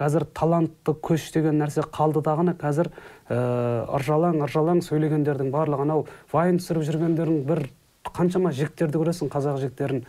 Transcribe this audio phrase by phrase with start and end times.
[0.00, 2.88] қазір талантты көш деген нәрсе қалды дағыны қазір
[3.28, 7.66] ә, ыржалаң ыржалаң сөйлегендердің барлығы анау вайн түсіріп жүргендердің бір
[8.08, 10.04] қаншама жігіттерді көресің қазақ жігіттерін.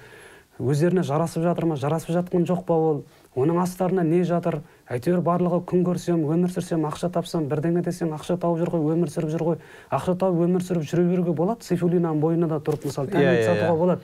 [0.62, 3.04] Өздеріне жарасып жатыр ма жарасып жатқан жоқ па ол?
[3.35, 4.59] Оның астарында не жатыр?
[4.91, 9.12] Әйтеуір барлығы күн көрсем өмір сүрсем ақша тапсам бірдеңе десең ақша тауып жүр ғой өмір
[9.14, 9.58] сүріп жүр ғой.
[9.89, 13.71] Ақша тауып өмір сүріп жүре беруге болады сейфуллинаның бойына да тұрып мысалы тәніңді иә, сатуға
[13.71, 13.80] иә.
[13.80, 14.02] болады.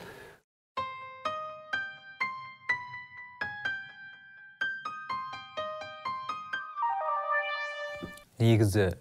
[8.40, 8.92] Негізі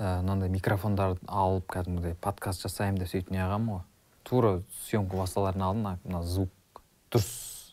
[0.00, 3.82] ә, мынандай микрофондарды алып кәдімгідей подкаст жасаймын деп сөйтіп неғылғанмын ғой.
[4.28, 4.52] Тура
[4.86, 7.72] съемка басталардың алдын мына- звук дұрыс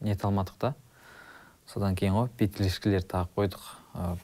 [0.00, 0.74] нете алмадық та.
[1.66, 3.66] Содан кейін ғой петлишкілерді тағып қойдық.
[3.94, 4.16] Ә,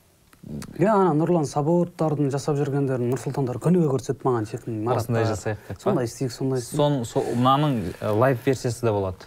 [0.79, 6.05] иә ана нұрлан сабуровтардың жасап жүргендерін нұрсұлтандар күніге көрсетіп маған чекін осындай жасайық деп сондай
[6.07, 9.27] істейік сондай сон со- мынаның ә, лайв версиясы да болады.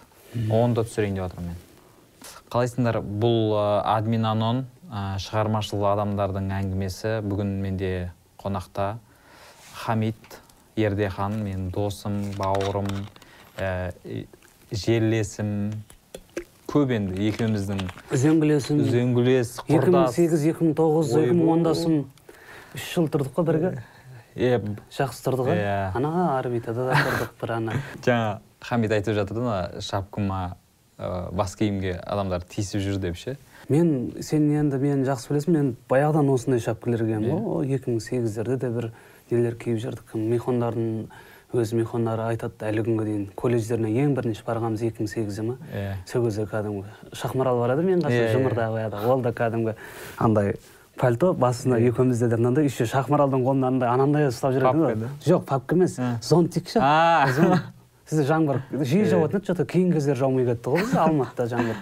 [0.50, 1.56] Оны да түсірейін деп жатырмын мен.
[2.50, 3.00] Қалайсыңдар?
[3.02, 4.66] Бұл ә, админ анон.
[4.90, 8.10] Ә, шығармашыл адамдардың әңгімесі бүгін менде
[8.42, 8.96] қонақта.
[9.84, 10.40] Хамит
[10.76, 12.88] ердехан менің досым бауырым
[13.56, 13.92] ә,
[14.72, 15.72] жерлесім.
[16.70, 17.80] Көп енді екеуміздің
[18.14, 18.82] үзеңгілесім.
[18.84, 21.96] үзеңгілес екі мың құрдас сегіз екі мың тоғыз екі мың ондасым.
[22.78, 23.72] Үш жыл тұрдық қой бірге.
[24.38, 24.60] Е
[24.94, 25.90] жақсы тұрдық Иә.
[25.98, 27.74] ана орбитада да тұрдық бір ана.
[28.06, 30.54] Жаңа хамит айтып жатыр да шапкама
[30.96, 33.34] бас киімге адамдар тиісіп жүр деп ше?
[33.70, 33.90] Мен
[34.20, 37.36] сен енді мені жақсы білесің мен баяғыдан осындай шапкалар киемін Иә.
[37.38, 37.56] ғой.
[37.56, 38.90] Ол екі мың сегіздерде де бір
[39.30, 40.14] нелер киіп жүрдік.
[40.18, 41.06] Мейхондардың
[41.54, 45.94] өз мейхондары айтады әлі күнге дейін колледждеріне ең бірінші барғанымыз екі мың сегізде ма иә.
[46.06, 46.84] Сол кезде кәдімгі.
[47.12, 48.10] Шахмарал барады мен қасымда?
[48.10, 48.90] Иә, иә.
[48.90, 49.74] қояды ол да кәдімгі
[50.18, 50.54] андай.
[51.00, 55.74] пальто басында екеумізде де мынандай еще шахмаралдың қолында андай анандай ұстап жүретін Папка, жоқ папка
[55.74, 55.94] емес.
[55.98, 56.18] А.
[56.20, 56.80] зонтик ше
[58.10, 59.10] сізде жаңбыр жиі Иә.
[59.14, 61.76] жауатын еді что то кейінгі кездері жаумай кетті ғой бізде алматыда жаңбыр.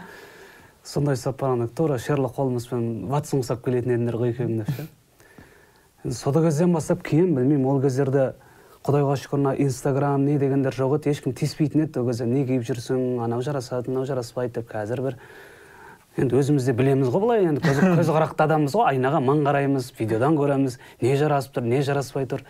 [0.85, 4.87] Сондай ұстап барғанда тура шерлок холмспен ватсон ұстап келетін едіңдер ғой екеуің деп ше?
[6.15, 8.33] Сол кезден бастап киемін білмеймін ол кездерде
[8.87, 12.25] құдайға шүкір мына инстаграм не дегендер жоқ еді ешкім тиіспейтін еді ол кезде.
[12.25, 15.19] Не киіп жүрсің анау жарасады мынау жараспайды деп қазір бір
[16.19, 20.39] енді өзіміз де білеміз ғой былай енді көз, көзқарақты адамбыз ғой айнаға мың қараймыз видеодан
[20.39, 22.47] көреміз не жарасып тұр не жараспай тұр.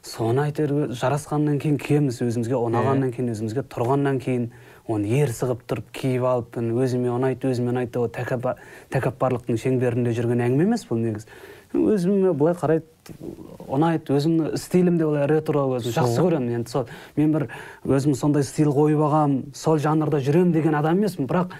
[0.00, 4.46] Соны әйтеуір жарасқаннан кейін киеміз өзімізге ұнағаннан кейін өзімізге тұрғаннан кейін.
[4.90, 8.56] Оны ерсі қылып тұрып киіп алып өзіме ұнайды өзіме ұнайды ол тәкаппа-
[8.90, 11.26] тәкаппарлықтың шеңберінде жүрген әңгіме емес бұл негізі
[11.74, 13.14] өзіме былай қарайды
[13.70, 16.88] ұнайды өзімнің стилім де былай ретро өзім жақсы көремін енді сол.
[17.16, 17.46] Мен бір
[17.86, 21.28] өзім сондай стиль қойып алғанмын сол жанрда жүремін деген адам емеспін.
[21.30, 21.54] Бірақ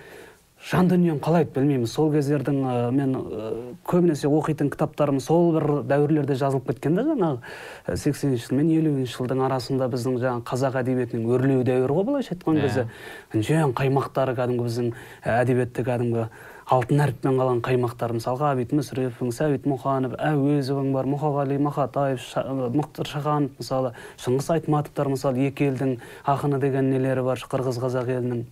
[0.61, 3.47] жан дүнием қалайды білмеймін сол кездердің ә, мен ә,
[3.89, 9.41] көбінесе оқитын кітаптарым сол бір дәуірлерде жазылып кеткен да жаңағы сексенінші жыл мен елуінші жылдың
[9.47, 12.67] арасында біздің жаңағы қазақ әдебиетінің өрлеу дәуірі ғой былайша айтқан Иә.
[12.67, 12.87] кезде.
[13.33, 14.93] Жөн қаймақтары кәдімгі біздің
[15.25, 16.29] әдебиетте кәдімгі
[16.71, 18.13] алтын әріппен қалған қаймақтар.
[18.21, 22.45] Мысалға ғабит мүсірепов сәбит мұқанов әуезовің бар мұқағали мақатаев Ша-
[22.77, 25.97] мұхтар шаханов мысалы шыңғыс айтматовтар мысалы екі елдің
[26.31, 28.45] ақыны деген нелері бар қырғыз қазақ елінің.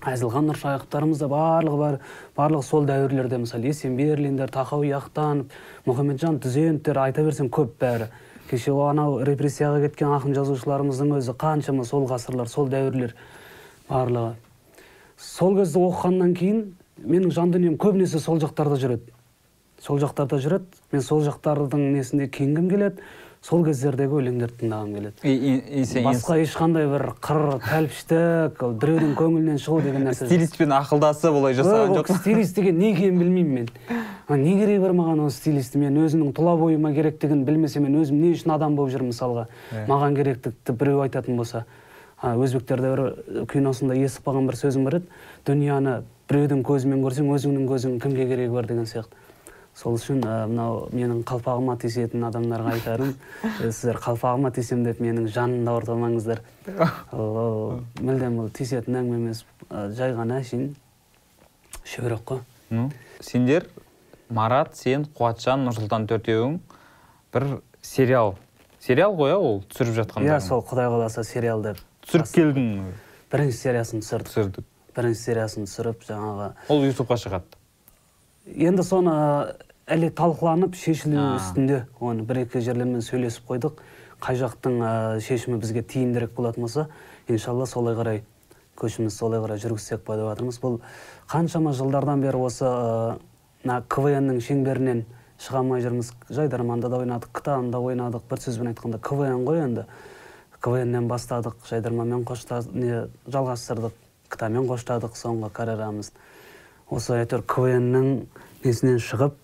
[0.00, 1.96] Әзілхан нұршайықовтарымыз да барлығы бар
[2.36, 5.52] барлығы сол дәуірлерде мысалы есенберлиндер тахауи ахтанов
[5.84, 8.08] мұхамеджан түзеновтер айта берсем көп бәрі.
[8.48, 13.14] Кеше анау репрессияға кеткен ақын жазушыларымыздың өзі қаншама сол ғасырлар сол дәуірлер
[13.90, 14.34] барлығы.
[15.20, 16.62] Сол кезде оқығаннан кейін
[17.04, 19.12] менің жан дүнием көбінесе сол жақтарда жүреді.
[19.80, 20.80] Сол жақтарда жүреді.
[20.92, 23.04] Мен сол жақтардың несінде киінгім келеді.
[23.40, 26.02] Сол кездердегі өлеңдерді тыңдағым келеді.
[26.04, 32.12] Басқа ешқандай бір қыр тәлпіштік біреудің көңілінен шығу деген нәрсе стилистпен ақылдасып олай жасаған жоқ
[32.20, 33.68] стилист деген не екенін білмеймін мен.
[34.28, 35.80] Не керегі бар маған ол стилисті?
[35.80, 39.48] Мен өзімнің тұла бойыма керектігін білмесем мен өзім не үшін адам болып жүрмін мысалға?
[39.88, 41.64] Маған керектікті біреу айтатын болса.
[42.20, 45.08] Өзбектерде бір киносында естіп қалған бір сөзім бар еді.
[45.48, 49.16] Дүнияны біреудің көзімен көрсең өзіңнің көзің кімге керегі бар деген сияқты.
[49.76, 55.28] Сол үшін ә, мынау менің қалпағыма тиісетін адамдарға айтарым ә, сіздер қалпағыма тисем деп менің
[55.32, 56.42] жанымды ауырта алмаңыздар
[57.16, 60.74] ол мүлдем ол тиісетін әңгіме емес ә, жай ғана әшейін.
[61.86, 62.42] Шүберек қой.
[62.70, 62.90] Ну
[63.24, 63.68] сендер
[64.28, 66.58] марат сен қуатжан нұрсұлтан төртеуің
[67.34, 67.46] бір
[67.82, 68.36] сериал.
[68.80, 71.80] Сериал ғой иә ол түсіріп жатқандар иә сол құдай қаласа сериал деп.
[72.06, 72.68] Түсіріп келдің
[73.32, 74.30] бірінші сериясын түсірдік.
[74.30, 74.68] Түсірдік.
[74.96, 77.59] Бірінші сериясын түсіріп жаңағы ол ютубқа шығады.
[78.46, 79.12] Енді соны
[79.90, 83.80] әлі талқыланып шешілу үстінде оны бір екі жерлермен сөйлесіп қойдық.
[84.20, 84.90] Қай жақтың ә,
[85.24, 86.86] шешімі бізге тиімдірек болатын болса
[87.28, 88.22] иншалла солай қарай
[88.76, 90.60] көшіміз солай қарай жүргізсек па деп жатырмыз.
[90.60, 90.80] Бұл
[91.30, 93.16] қаншама жылдардан бері осы ә,
[93.64, 95.04] мына квн ның шеңберінен
[95.40, 96.12] шыға алмай жүрміз.
[96.28, 98.28] Жайдарманда да ойнадық кта да ойнадық.
[98.28, 99.86] Бір сөзбен айтқанда квн ғой енді.
[100.60, 103.96] Квн нен бастадық жайдарманмен қошта не жалғастырдық.
[104.48, 106.20] Мен қоштадық соңғы карьерамызды.
[106.90, 108.08] Осы әйтеуір квннің
[108.64, 109.38] несінен шығып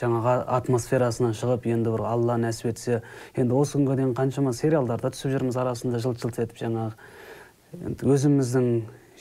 [0.00, 3.00] жаңағы атмосферасынан шығып енді бір алла нәсіп етсе
[3.34, 8.70] енді осы күнге дейін қаншама сериалдарда түсіп жүрміз арасында жылт жылт етіп жаңағы енді өзіміздің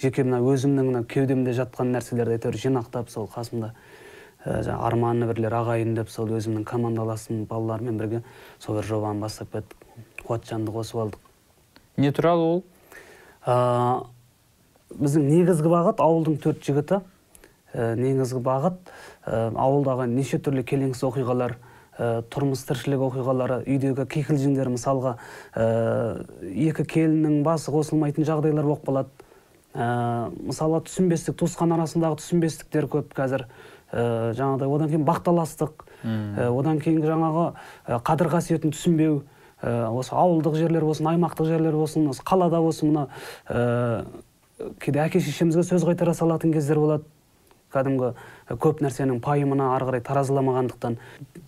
[0.02, 3.74] жеке мына өзімнің мына кеудемде жатқан нәрселерді әйтеуір жинақтап сол қасымда
[4.46, 8.22] ә, жаңағы арманы бірлер ағайын деп сол өзімнің командаласым балалармен бірге
[8.60, 9.76] сол бір жобаны бастап кеттік.
[10.24, 11.20] Қуатжанды қосып алдық.
[11.98, 12.64] Не туралы ол?
[13.46, 14.06] Ә,
[14.98, 17.02] біздің негізгі бағыт ауылдың төрт жігіті.
[17.70, 18.80] Ә, негізгі бағыт
[19.30, 21.54] ә, ауылдағы неше түрлі келеңсіз оқиғалар
[22.00, 25.18] ә, тұрмыс тіршілік оқиғалары үйдегі кикілжіңдер мысалға
[25.54, 25.68] ә,
[26.50, 29.28] екі келіннің басы қосылмайтын жағдайлар болып қалады.
[29.78, 33.46] Ә, мысалға түсінбестік туысқан арасындағы түсінбестіктер көп қазір.
[33.94, 35.86] Ә, жаңағыдай одан кейін бақталастық.
[36.02, 37.52] Ә, одан кейін жаңағы
[37.86, 39.22] ә, қадір қасиетін түсінбеу.
[39.62, 43.08] Ә, осы ауылдық жерлер болсын аймақтық жерлер болсын осы қалада болсын мына
[44.80, 47.04] кейде әке шешемізге сөз қайтара салатын кездер болады.
[47.70, 48.14] Кәдімгі
[48.58, 50.96] көп нәрсенің пайымына ары қарай таразыламағандықтан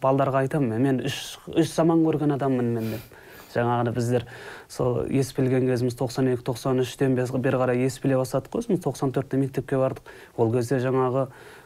[0.04, 3.18] балдарға айтамын мен үш, үш заман көрген адаммын мен деп.
[3.56, 4.28] Жаңағыда біздер
[4.70, 9.82] сол ес білген кезіміз 92 93-тен бері қарай ес біле бастадық қой өзіміз 94-те мектепке
[9.82, 10.06] бардық.
[10.38, 11.26] Ол кезде жаңағы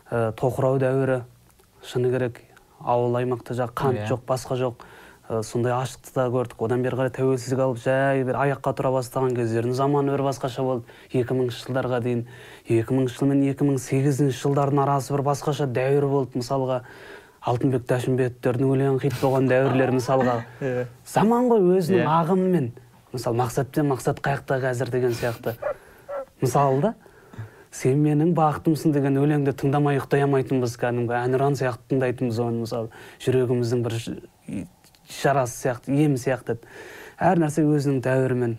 [0.10, 1.20] ә, тоқырау дәуірі.
[1.86, 2.40] Шыны керек
[2.80, 4.08] ауыл аймақта жаңағы қант Иә.
[4.10, 4.88] жоқ басқа жоқ.
[5.30, 6.60] Сондай аштықты да көрдік.
[6.62, 10.86] Одан бері қарай тәуелсіздік алып жай бір аяққа тұра бастаған кездердің заманы бір басқаша болды.
[11.12, 12.26] Екі мыңыншы жылдарға дейін
[12.70, 16.82] екі мыңыншы жыл мен екі мың сегізінші жылдардың арасы бір басқаша дәуір болды мысалға.
[17.46, 20.38] Алтынбек дәшімбетовтердің өлең хит болған дәуірлер мысалға.
[21.16, 22.14] Заман ғой өзінің Иә.
[22.22, 22.70] ағымымен.
[23.14, 25.54] Мысалы мақсат пен мақсат қаяқта қазір деген сияқты.
[26.42, 26.94] Мысалы да.
[27.72, 31.12] Сен менің бақытымсың деген өлеңді тыңдамай ұйықтай алмайтынбыз кәдімгі.
[31.22, 32.90] Әнұран сияқты тыңдайтынбыз оны мысалы.
[33.20, 33.98] Жүрегіміздің бір
[35.10, 36.58] жарасы сияқты ем сияқты
[37.20, 38.58] әр нәрсе өзінің дәуірімен.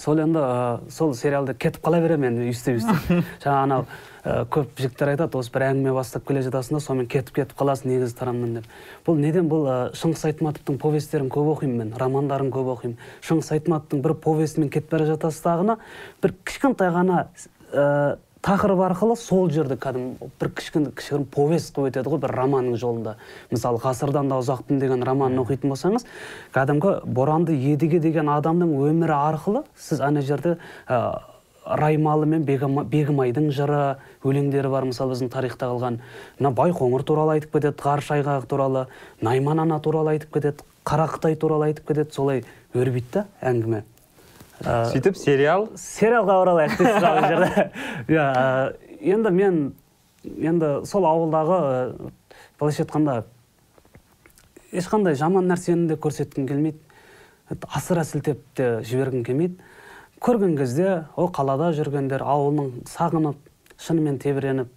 [0.00, 3.10] Сол енді ә, сол сериалды кетіп қала беремін енді өйстіп өйстіп
[3.44, 3.84] жаңағы анау
[4.24, 7.90] ә, көп жігіттер айтады осы бір әңгіме бастап келе жатасың да сонымен кетіп кетіп қаласың
[7.92, 8.70] негізі тарамнан деп.
[9.04, 12.96] Бұл неден бұл ә, шыңғыс айтматовтың повестерін көп оқимын мен романдарын көп оқимын.
[13.26, 15.76] Шыңғыс айтматовтың бір повесімен кетіп бара жатасыз дағыны
[16.24, 17.26] бір кішкентай ғана
[17.72, 22.78] ә, тақырып арқылы сол жерді кәдімгі бір кішкене кішігірім повесть қылып өтеді ғой бір романның
[22.80, 23.14] жолында.
[23.54, 26.06] Мысалы ғасырдан да ұзақпын деген романын оқитын болсаңыз
[26.54, 30.56] кәдімгі боранды едіге деген адамның өмірі арқылы сіз ана жерде
[30.88, 31.22] ә,
[31.64, 33.96] раймалы мен бегімайдың жыры
[34.26, 34.88] өлеңдері бар.
[34.90, 36.00] Мысалы біздің тарихта қалған
[36.40, 38.86] мына байқоңыр туралы айтып кетеді ғарыш айғағы туралы
[39.22, 42.10] найман ана туралы айтып кетеді қарақытай туралы айтып кетеді.
[42.10, 43.84] Солай өрбиді да әңгіме.
[44.62, 45.68] Сөйтіп сериал?
[45.78, 47.68] Сериалға оралайық дейсіз жерде.
[48.08, 49.60] Иә ә, енді мен
[50.22, 52.10] енді сол ауылдағы ә,
[52.60, 53.22] былайша айтқанда
[54.72, 56.78] ешқандай жаман нәрсені де көрсеткім келмейді.
[57.68, 59.58] Асыра сілтеп те жібергім келмейді.
[60.22, 63.40] Көрген кезде о қалада жүргендер ауылын сағынып
[63.82, 64.70] шынымен тебіреніп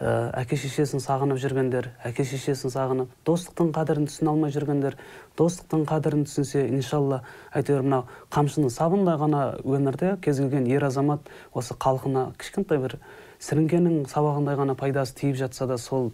[0.00, 4.98] ә, әке шешесін сағынып жүргендер әке шешесін сағынып достықтың қадірін түсіне алмай жүргендер
[5.38, 7.22] достықтың қадірін түсінсе иншалла
[7.54, 12.98] әйтеуір мынау қамшының сабындай ғана өмірде кез келген ер азамат осы халқына кішкентай бір
[13.42, 16.10] сіріңкенің сабағындай ғана пайдасы тиіп жатса да сол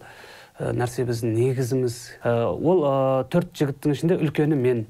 [0.59, 1.95] ә, нәрсе біздің негізіміз.
[2.23, 2.95] Ә, ол ә,
[3.31, 4.85] төрт жігіттің ішінде үлкені мен.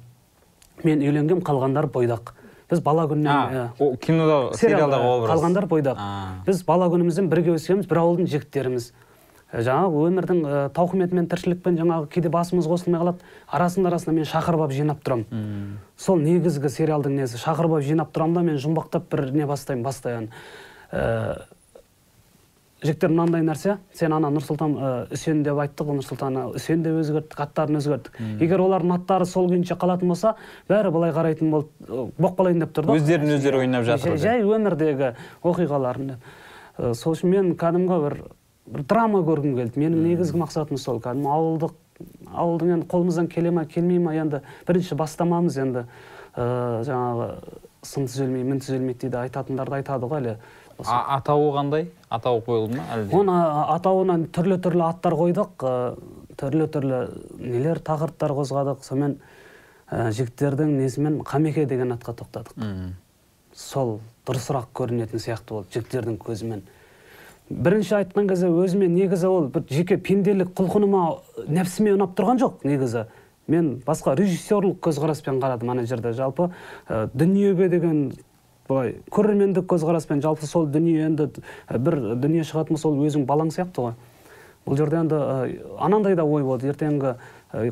[0.83, 2.33] Мен үйленгем қалғандар бойдақ.
[2.71, 5.31] Біз бала күннен а, иә, о, кинода сериалдағы образ.
[5.35, 5.99] қалғандар бойдақ
[6.45, 8.91] біз бала күнімізден бірге өскенбіз бір ауылдың жігіттеріміз.
[9.55, 13.21] Жаңағы өмірдің ә, тауқыметімен тіршілікпен жаңағы кейде басымыз қосылмай қалады.
[13.47, 17.37] Арасында арасында мен шақырып алып жинап тұрамын сол негізгі сериалдың несі.
[17.39, 20.31] Шақырып алып жинап тұрамын да мен жұмбақтап бір не бастаймын бастаймын
[20.91, 21.45] ә,
[22.85, 27.41] жігіттер мынандай нәрсе сен ана нұрсұлтан ә, үсен деп айттық ғой нұрсұлтан үсен деп өзгерттік
[27.45, 28.19] аттарын өзгерттік.
[28.39, 30.35] Егер олардың аттары сол күйінше қалатын болса
[30.69, 31.69] бәрі былай қарайтын болды
[32.17, 35.13] болып қалайын деп тұр да Өздерін өздері ойнап жатыр жай, өмірдегі
[35.43, 36.29] оқиғаларын деп.
[36.77, 38.19] Ә, сол үшін мен кәдімгі бір
[38.65, 39.79] бір драма көргім келді.
[39.79, 41.75] Менің негізгі мақсатым сол кәдімгі ауылдық
[42.33, 45.85] ауылдың енді қолымыздан келе ма келмей ма енді бірінші бастамамыз енді
[46.35, 47.27] ә, жаңағы
[47.85, 50.33] сын түзелмей мін түзелмейді дейді айтатындарды айтады ғой әлі.
[50.83, 51.87] Атауы қандай?
[52.09, 53.15] Атауы қойылды ма әлде?
[53.15, 53.35] Оны
[53.75, 55.65] атауына түрлі түрлі аттар қойдық
[56.39, 56.99] түрлі түрлі
[57.39, 58.83] нелер тақырыптар қозғадық.
[58.83, 59.17] Сонымен
[59.89, 62.55] ә, жігіттердің несімен қамеке деген атқа тоқтадық.
[63.55, 66.65] Сол дұрысырақ көрінетін сияқты болды жігіттердің көзімен.
[67.49, 73.05] Бірінші айтқан кезде өзіме негізі ол бір жеке пенделік құлқыныма нәпсіме ұнап тұрған жоқ негізі.
[73.47, 76.49] Мен басқа режиссерлық көзқараспен қарадым ана жерде жалпы
[76.89, 78.15] ә, дүниеге деген
[78.67, 81.29] былай көрермендік көзқараспен жалпы сол дүние енді
[81.69, 83.93] бір дүние шығатын болса ол өзің балаң сияқты ғой.
[84.65, 85.19] Бұл жерде енді
[85.77, 86.71] анандай да ой болды.
[86.71, 87.15] Ертеңгі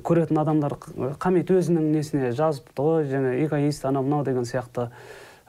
[0.06, 0.76] көретін адамдар
[1.18, 4.92] қамит өзінің несіне жазыпты ғой жаңа эгоист анау мынау деген сияқты.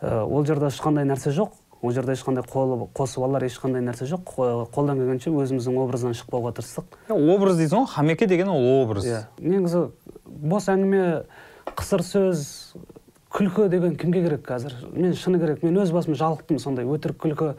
[0.01, 1.53] Ол жерде ешқандай нәрсе жоқ.
[1.85, 4.25] Ол жерде ешқандай қосып алар ешқандай нәрсе жоқ.
[4.25, 6.97] Қо- қолдан келгенше өзіміздің образдан шықпауға тырыстық.
[7.13, 7.91] Образ дейсің ғой.
[7.93, 9.05] Хамеке деген ол образ.
[9.05, 9.27] Иә.
[9.39, 9.91] Негізі
[10.25, 11.27] бос әңгіме
[11.77, 12.73] қысыр сөз
[13.35, 14.77] күлкі деген кімге керек қазір?
[14.95, 17.55] Мен шыны керек мен өз басым жалықтым сондай өтірік күлкі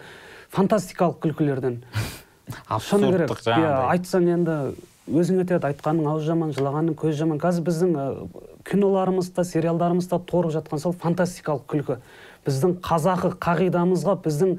[0.56, 1.82] фантастикалық күлкілерден.
[2.88, 3.34] Шыны керек.
[3.44, 4.58] иә айтсаң енді
[5.06, 7.42] өзің етеді айтқанның аузы жаман жылағанның көзі жаман.
[7.42, 8.06] Қазір біздің ы,
[8.70, 12.00] киноларымызда сериалдарымызда торып жатқан сол фантастикалық күлкі.
[12.48, 14.58] Біздің қазақы қағидамызға біздің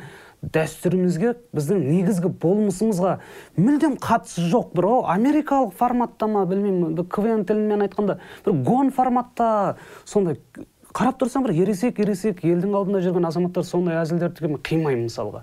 [0.53, 3.17] дәстүрімізге біздің негізгі болмысымызға
[3.57, 4.75] мүлдем қатысы жоқ.
[4.77, 10.39] Бір о америкалық форматта ма білмеймін квн тілімен айтқанда бір гон форматта сондай
[10.97, 15.43] қарап тұрсаң бір ересек ересек елдің алдында жүрген азаматтар сондай әзілдерді мен қимаймын мысалға.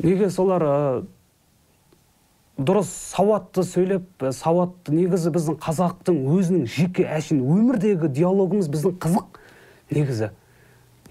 [0.00, 0.64] Неге солар
[2.58, 9.38] дұрыс сауатты сөйлеп ә, сауатты негізі біздің қазақтың өзінің жеке әшейін өмірдегі диалогымыз біздің қызық
[9.94, 10.30] негізі.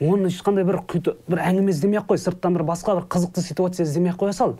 [0.01, 3.85] Оны ешқандай бір құйты, бір әңгіме іздемей ақ қой сырттан бір басқа бір қызықты ситуация
[3.85, 4.57] іздемей ақ қоя сал.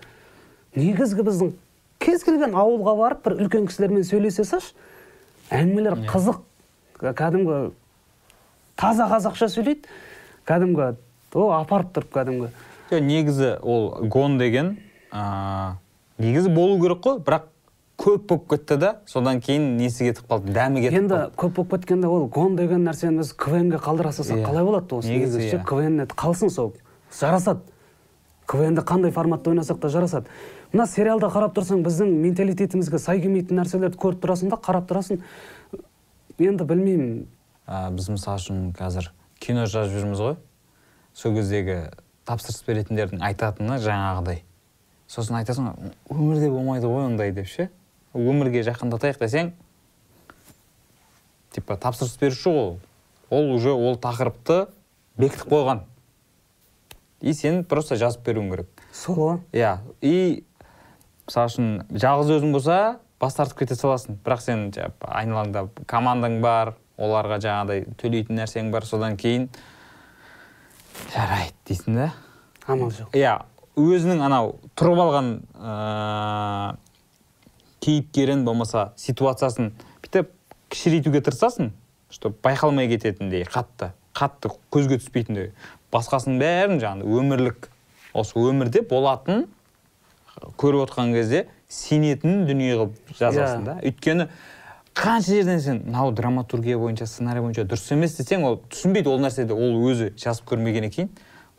[0.78, 1.52] Негізгі біздің
[2.00, 4.72] кез келген ауылға барып бір үлкен кісілермен сөйлесе салшы
[5.52, 6.40] әңгімелер қызық.
[7.02, 7.60] Кәдімгі
[8.78, 9.90] таза қазақша сөйлейді.
[10.48, 10.96] Кәдімгі
[11.36, 12.50] о апарып тұрып кәдімгі.
[12.92, 14.78] Негізі ол гон деген
[15.12, 15.76] ыыы
[16.18, 17.50] негізі болу керек қой бірақ
[17.98, 21.36] көп болып кетті да содан кейін несі кетіп қалды дәмі кетіп енді қалды.
[21.36, 25.10] көп болып кеткенде ол гон деген нәрсені біз квн ге қалдыра салсақ қалай болады осы
[25.12, 25.64] Негізі ше иә.
[25.66, 26.74] квн қалсын сол.
[27.20, 27.60] Жарасады.
[28.46, 30.28] квн қандай форматта ойнасақ та жарасады.
[30.72, 35.20] Мына сериалда қарап тұрсаң біздің менталитетімізге сай келмейтін нәрселерді көріп тұрасың да қарап тұрасың.
[36.40, 37.26] Енді білмеймін
[37.68, 39.12] ә, біз мысалы үшін қазір
[39.44, 40.36] кино жазып жүрміз ғой.
[41.14, 41.78] Сол кездегі
[42.28, 44.44] тапсырыс беретіндердің айтатыны жаңағыдай.
[45.12, 45.70] Сосын айтасың
[46.12, 47.70] өмірде болмайды ғой ондай деп ше?
[48.18, 49.54] Өмірге жақындатайық десең
[51.58, 52.80] типа тапсырыс беруші ол.
[53.30, 54.68] Ол уже ол тақырыпты
[55.18, 55.84] бекітіп қойған.
[57.22, 58.84] И сен просто жазып беруің керек.
[58.94, 59.40] Сол ғой.
[59.52, 59.80] Иә.
[60.02, 60.46] И
[61.26, 64.20] мысалы үшін жалғыз өзің болса бас тартып кете саласың.
[64.24, 64.68] Бірақ сен
[65.02, 69.48] айналаңда командаң бар оларға жаңағыдай төлейтін нәрсең бар содан кейін
[71.14, 72.10] жарайды дейсің да?
[72.68, 73.14] Амал жоқ.
[73.18, 73.38] Иә
[73.78, 76.78] өзінің анау тұрып алған ыыы
[77.86, 80.32] кейіпкерін болмаса ситуациясын бүйтіп
[80.74, 81.72] кішірейтуге тырысасың
[82.12, 85.52] чтобы байқалмай кететіндей қатты қатты көзге түспейтіндей.
[85.94, 87.70] Басқасының бәрін жаңағы өмірлік
[88.18, 89.46] осы өмірде болатын
[90.58, 93.66] көріп отқан кезде сенетін дүние қылып жазасың Иә.
[93.66, 93.76] да.
[93.86, 94.28] Өйткені
[94.98, 99.54] қанша жерден сен мынау драматургия бойынша сценарий бойынша дұрыс емес десең ол түсінбейді ол нәрседе
[99.54, 101.12] ол өзі жазып көрмегеннен кейін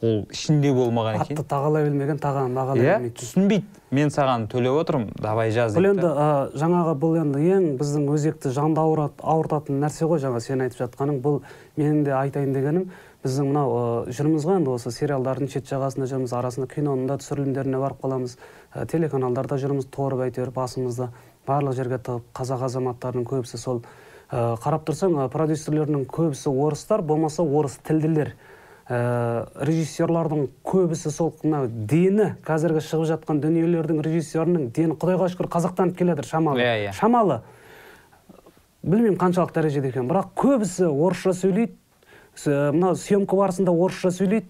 [0.03, 1.47] ол ішінде болмағаннан атты кейін.
[1.51, 3.65] тағалай білмеген тағаны бағалай иә білмейді түсінбейді.
[3.91, 6.29] Мен саған төлеп отырмын давай жаз бұл енді ы,
[6.59, 11.19] жаңағы бұл енді ең біздің өзекті жанды ауырат, ауыртатын нәрсе ғой жаңа сен айтып жатқаның.
[11.25, 11.41] Бұл
[11.79, 12.91] менің де айтайын дегенім
[13.25, 13.75] біздің мынау
[14.07, 18.39] ы, жүрміз ғой енді осы сериалдардың шет жағасында жүрміз арасында киноның да түсірілімдеріне барып қаламыз.
[18.75, 21.09] Телеканалдарда жүрміз торып әйтеуір басымызды
[21.49, 27.43] барлық жерге тығып қазақ азаматтарының көбісі сол ы, қарап тұрсаң ы, продюсерлердің көбісі орыстар болмаса
[27.43, 28.35] орыс тілділер.
[28.89, 34.97] Ә, режиссерлардың көбісі сол мына дені қазіргі шығып жатқан дүниелердің режиссерінің дені.
[34.97, 36.61] Құдайға шүкір қазақтан келе жатыр шамалы.
[36.65, 36.93] Иә, иә.
[36.97, 37.43] шамалы.
[38.83, 41.77] Білмеймін қаншалық дәрежеде екен бірақ көбісі орысша сөйлейді
[42.39, 44.47] С- мына съемка барысында орысша сөйлейді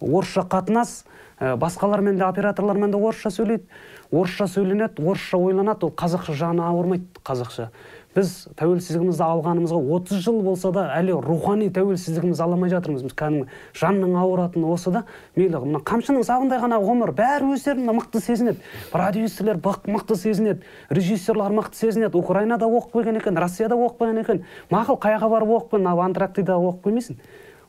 [0.00, 3.66] орысша қатынас ә, басқалармен де операторлармен де орысша сөйлейді
[4.10, 5.86] орысша сөйленеді орысша ойланады.
[5.86, 7.70] Ол қазақша жаны ауырмайды қазақша.
[8.16, 13.02] Біз тәуелсіздігімізді алғанымызға 30 жыл болса да әлі рухани тәуелсіздігімізді ала алмай жатырмыз.
[13.04, 15.02] Біз кәдімгі жанның ауыратыны осы да.
[15.36, 17.12] Мейлі мына қамшының сабындай ғана ғұмыр.
[17.12, 18.64] Бәрі өздерін мықты сезінеді.
[18.88, 20.64] Продюсерлер мықты сезінеді.
[20.88, 22.16] Режиссерлар мықты сезінеді.
[22.16, 24.44] Украинада оқып келген екен россияда оқып келген екен.
[24.72, 27.20] Мақұл қай жаққа барып оқып келдің антарктидада оқып келмейсің.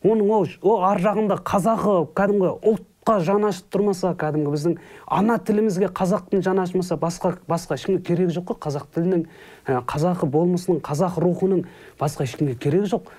[0.07, 2.55] Оның ол ар жағында қазақы кәдімгі
[3.07, 4.73] ұлтқа жаны ашып тұрмаса кәдімгі біздің
[5.07, 8.57] ана тілімізге қазақтың жаны ашымаса басқа басқа ешкімге керегі жоқ қой.
[8.65, 9.21] Қазақ тілінің
[9.67, 11.63] ә, қазақы болмысының қазақ рухының
[12.01, 13.13] басқа ешкімге керегі жоқ.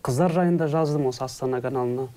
[0.00, 2.08] Қыздар жайында жаздым осы астана каналына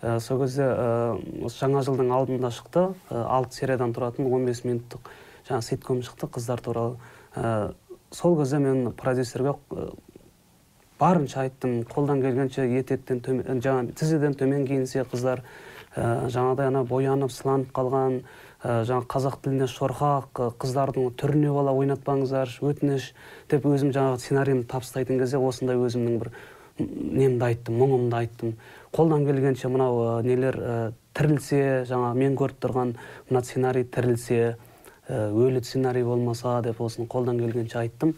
[0.00, 2.88] Ә, сол кезде ә, осы жаңа жылдың алдында шықты.
[3.10, 5.12] Ә, алты сериядан тұратын 15 минуттық
[5.50, 6.96] жаңа ситком шықты қыздар туралы.
[7.36, 7.74] Ә,
[8.10, 9.58] сол кезде мен продюсерге
[10.98, 11.82] барынша айттым.
[11.84, 15.44] Қолдан келгенше етектен төмен жаңағы тізеден төмен киінсе қыздар
[15.96, 21.72] ә, жаңағыдай ана боянып сыланып қалған ә, жаңағы қазақ тіліне шорқақ ә, қыздардың түріне бала
[21.76, 23.10] ойнатпаңыздар өтініш
[23.50, 26.32] деп өзім жаңағы сценарийімді табыстайтын кезде осындай өзімнің бір
[26.78, 28.56] немді айттым мұңымды айттым.
[28.92, 30.78] Қолдан келгенше мынау ә, нелер ә,
[31.16, 32.96] тірілсе жаңа мен көріп тұрған
[33.30, 34.56] мына сценарий тірілсе
[35.08, 38.16] өлі сценарий болмаса деп осыны қолдан келгенше айттым.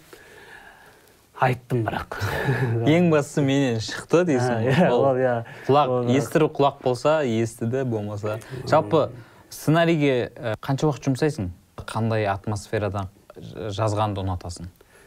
[1.41, 2.19] Айттым бірақ.
[2.97, 4.73] Ең бастысы менен шықты дейсің ғой.
[4.73, 5.35] иә Ол иә.
[5.69, 8.39] құлақ естіру құлақ болса естіді болмаса.
[8.67, 9.11] Жалпы
[9.51, 11.51] сценарийге қанша уақыт жұмсайсың?
[11.89, 14.67] Қандай атмосферада ж- жазғанды ұнатасың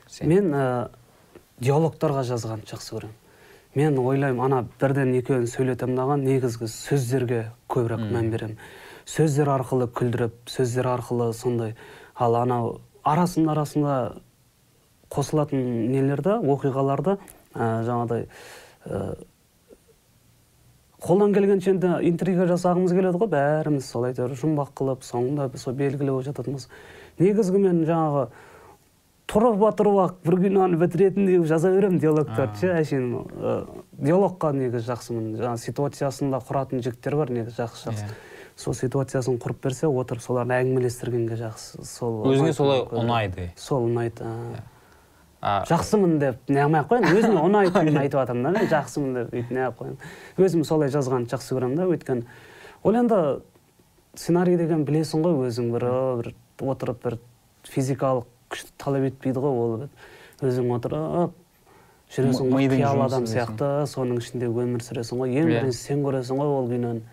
[0.10, 0.28] сен?
[0.32, 0.90] Мен ә,
[1.60, 3.18] диалогтарға жазғанды жақсы көремін.
[3.76, 8.58] Мен ойлаймын ана бірден екеуін сөйлетемін даған негізгі сөздерге көбірек мән беремін.
[9.08, 11.76] Сөздер арқылы күлдіріп сөздер арқылы сондай
[12.16, 13.96] ал анау арасында арасында
[15.12, 17.18] қосылатын нелерді оқиғаларды
[17.54, 18.28] ә, жаңағыдай
[18.86, 19.02] ә,
[21.02, 23.32] қолдан келгенше енді интрига жасағымыз келеді ғой.
[23.34, 26.68] Бәріміз сол әйтеуір жұмбақ қылып соңында сол белгілі болып жататынбыз.
[27.20, 28.28] Негізгі мен жаңағы
[29.32, 32.60] тұрып отырып ақ бір киноны бітіретіндей қылып жаза беремін диалогтарды.
[32.60, 33.54] Ше әшейін ы,
[33.96, 38.10] диалогқа негізі жақсымын жаңағы ситуациясында құратын жігіттер бар негізі жақсы жақсы.
[38.12, 38.20] Иә.
[38.62, 43.48] сол ситуациясын құрып берсе отырып соларды әңгімелестіргенге жақсы сол өзіңе солай ұнайды.
[43.56, 44.28] сол ұнайды
[45.42, 45.62] а.
[45.62, 47.18] а, жақсымын деп не қылмай ақ қояйын.
[47.18, 49.98] Өзіме ұнайтынын айтып жатырмын да мен жақсымын деп өйтіп не қылып қояйын.
[50.38, 52.26] Өзім солай жазғанды жақсы көремін да өйткені
[52.84, 53.20] ол енді
[54.16, 55.88] сценарий деген білесің ғой өзің бір
[56.22, 56.32] бір
[56.72, 57.18] отырып бір
[57.68, 59.88] физикалық күшті талап етпейді ғой ол
[60.42, 61.38] өзің отырып
[62.12, 65.36] жүресің ғой қиял адам сияқты соның ішінде өмір сүресің ғой.
[65.40, 65.62] Ең Иә.
[65.62, 67.04] бірінші сен көресің ғой ол киноны.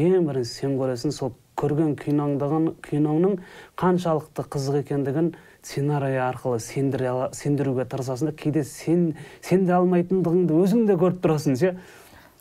[0.00, 3.36] Ең бірінші сен көресің сол көрген киноңдығын киноңның
[3.80, 5.30] қаншалықты қызық екендігін
[5.66, 11.72] сценарий арқылы сендіре сендіруге тырысасың да кейде сен сенде алмайтындығыңды өзің де көріп тұрасың ше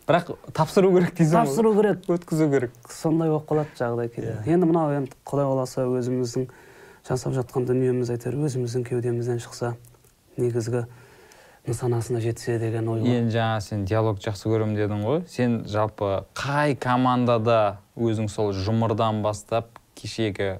[0.05, 1.48] бірақ тапсыру керек дейсің ғой.
[1.48, 4.53] тапсыру керек өткізу керек сондай болып қалады жағдай кейде Иә.
[4.53, 6.45] енді мынау енді құдай қаласа өзіміздің
[7.07, 9.74] жасап жатқан дүниеміз әйтеуір өзіміздің кеудемізден шықса
[10.38, 10.86] негізгі
[11.67, 15.22] нысанасына жетсе деген ой ғой енді жаңа сен диалог жақсы көремін дедің ғой.
[15.29, 20.60] Сен жалпы қай командада өзің сол жұмырдан бастап кешегі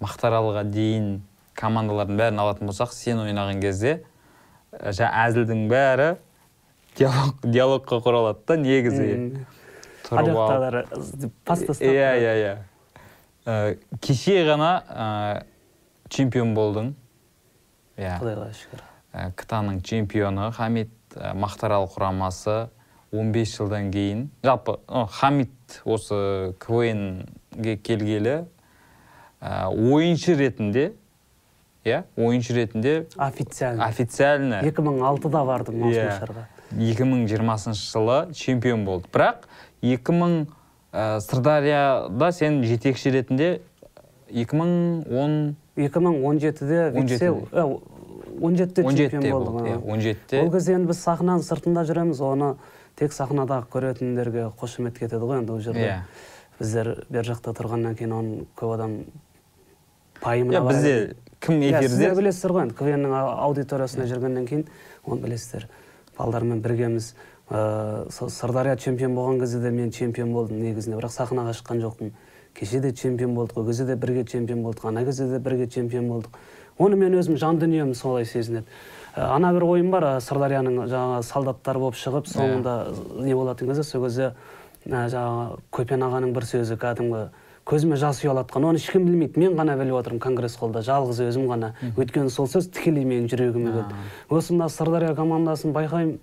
[0.00, 1.20] мақтаралға дейін
[1.56, 3.98] командалардың бәрін алатын болсақ сен ойнаған кезде
[4.72, 6.08] ә, жаңа әзілдің бәрі
[6.96, 9.46] диалог диалогқа құралады да негізі.
[11.44, 12.56] Пас тастап иә иә иә.
[13.44, 15.44] Ә, кеше ғана ә,
[16.08, 16.94] чемпион болдың.
[17.96, 18.18] Иә.
[18.20, 18.84] Құдайға шүкір.
[19.16, 22.66] Ә, ктаның чемпионы хамид ә, мақтарал құрамасы
[23.16, 24.26] 15 жылдан кейін.
[24.44, 24.76] Жалпы
[25.16, 28.34] хамид осы квн-ге келгелі
[29.40, 30.90] ә, ойыншы ретінде
[31.86, 33.86] иә ойыншы ретінде официально.
[33.86, 34.60] Официально.
[34.60, 35.86] 2006-да бардым Иә.
[35.86, 39.48] маусымшарға 2020 жылы чемпион болды бірақ
[39.80, 40.48] 2000
[40.92, 43.62] ә, сырдарияда сен жетекші ретінде
[44.28, 47.00] 2010 2017-де 17-де.
[47.00, 47.30] вице
[48.40, 49.96] 17-де 17-те чемпион болды болдым иә а.
[49.96, 52.54] 17-те ол кезде енді біз сахнаның сыртында жүреміз оны
[52.96, 55.86] тек сахнадағы көретіндерге қошемет кетеді ғой енді ол жерде.
[55.86, 56.00] Иә.
[56.58, 58.98] біздер бер жақта тұрғаннан кейін оны көп адам
[60.22, 61.88] пайымына иә бізде кім иә, эфирде?
[61.88, 64.64] сіздер білесіздер ғой енді квн аудиториясында жүргеннен кейін
[65.04, 65.68] оны білесіздер.
[66.16, 67.14] Балдармен біргеміз.
[67.50, 72.14] Ыыы сол сырдария чемпион болған кезде де мен чемпион болдым негізінде бірақ сахнаға шыққан жоқпын.
[72.56, 76.08] Кеше де чемпион болдық ол кезде де бірге чемпион болдық ана кезде де бірге чемпион
[76.08, 76.40] болдық.
[76.78, 78.66] Оны мен өзім жан дүнием солай сезінеді.
[79.16, 82.76] Ә, ана бір ойым бар ә, сырдарияның жаңағы солдаттар болып шығып соңында
[83.24, 84.32] не болатын кезде сол кезде
[84.84, 87.26] ә, жаңағы көпен ағаның бір сөзі кәдімгі
[87.66, 89.40] көзіме жас ұялатқан оны ешкім білмейді.
[89.42, 91.72] Мен ғана біліп отырмын конгресс холлда жалғыз өзім ғана.
[91.98, 93.96] Өйткені сол сөз тікелей менің жүрегіме келді.
[94.30, 96.20] Осы мына сырдария командасын байқаймын.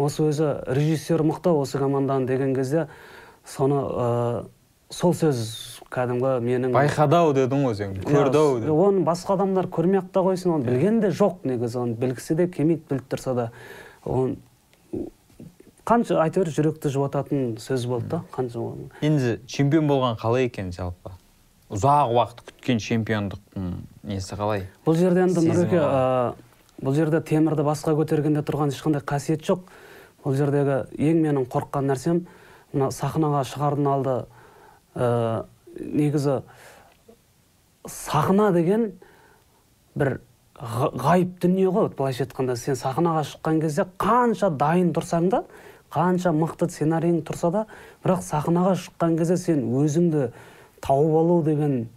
[0.00, 2.88] Осы өзі режиссер мықты осы команданың деген кезде
[3.46, 4.44] соны ә,
[4.90, 5.44] сол сөз
[5.90, 8.82] кәдімгі менің байқады ау дедің ғой сен көрді ау дедің.
[8.86, 12.46] оны басқа адамдар көрмей ақ та қойсын оны білген де жоқ негізі оны білгісі де
[12.48, 13.50] келмейді біліп тұрса да.
[14.04, 14.36] Оны
[15.84, 18.62] қанша әйтеуір жүректі жұбататын сөз болды да қанша
[19.02, 21.10] енді чемпион болған қалай екен жалпы?
[21.70, 23.66] Ұзақ уақыт күткен чемпиондықтың
[24.06, 24.66] несі қалай?
[24.86, 25.82] Бұл жерде енді нұреке
[26.80, 29.66] бұл жерде темірді басқа көтергенде тұрған ешқандай қасиет жоқ.
[30.24, 32.24] Бұл жердегі ең менің қорыққан нәрсем
[32.72, 34.16] мына сахнаға шығардың алды
[34.94, 35.44] ә,
[35.80, 36.40] негізі
[37.86, 38.92] сахна деген
[39.96, 40.20] бір
[40.60, 41.88] ға- ғайып дүние ғой.
[41.96, 45.44] Былайша айтқанда сен сахнаға шыққан кезде қанша дайын тұрсаң да
[45.90, 47.66] қанша мықты сценарийің тұрса да
[48.04, 50.30] бірақ сахнаға шыққан кезде сен өзіңді
[50.80, 51.88] тауып алу деген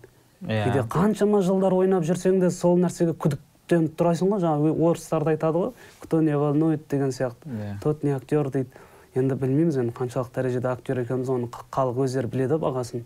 [0.43, 0.63] Иә.
[0.65, 4.39] кейде қаншама жылдар ойнап жүрсең де сол нәрсеге күдіктеніп тұрасың ғой.
[4.43, 7.45] Жаңағы орыстарда айтады ғой кто не волнует деген сияқты.
[7.47, 7.81] Иә.
[7.83, 8.69] тот не актер дейді.
[9.15, 13.03] Енді білмейміз енді қаншалық дәрежеде актер екеніміз оны халық өздері біледі бағасын.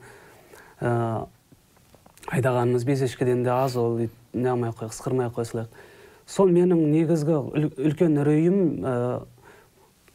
[2.31, 5.67] Айдағанымыз бесешкеден де аз ол ит- не қылмай ақ қояйық ысқырмай ақ қоя салайық
[6.27, 9.21] сол менің негізгі үл- үлкен үрейім ә,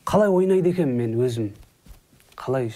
[0.05, 1.51] қалай ойнайды екенмін мен өзім.
[2.37, 2.73] Қалай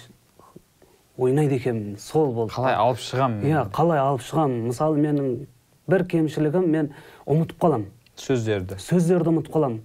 [1.18, 2.53] ойнайды екенмін сол болды.
[2.55, 5.46] Қалай алып шығамын иә қалай алып шығамын мысалы менің
[5.88, 6.90] бір кемшілігім мен
[7.27, 8.79] ұмытып қаламын сөздерді.
[8.81, 9.81] Сөздерді ұмытып қаламын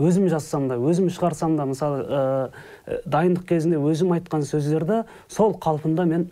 [0.00, 2.50] өзім жазсам да өзім шығарсам да мысалы ә,
[3.06, 6.30] дайындық кезінде өзім айтқан сөздерді сол қалпында мен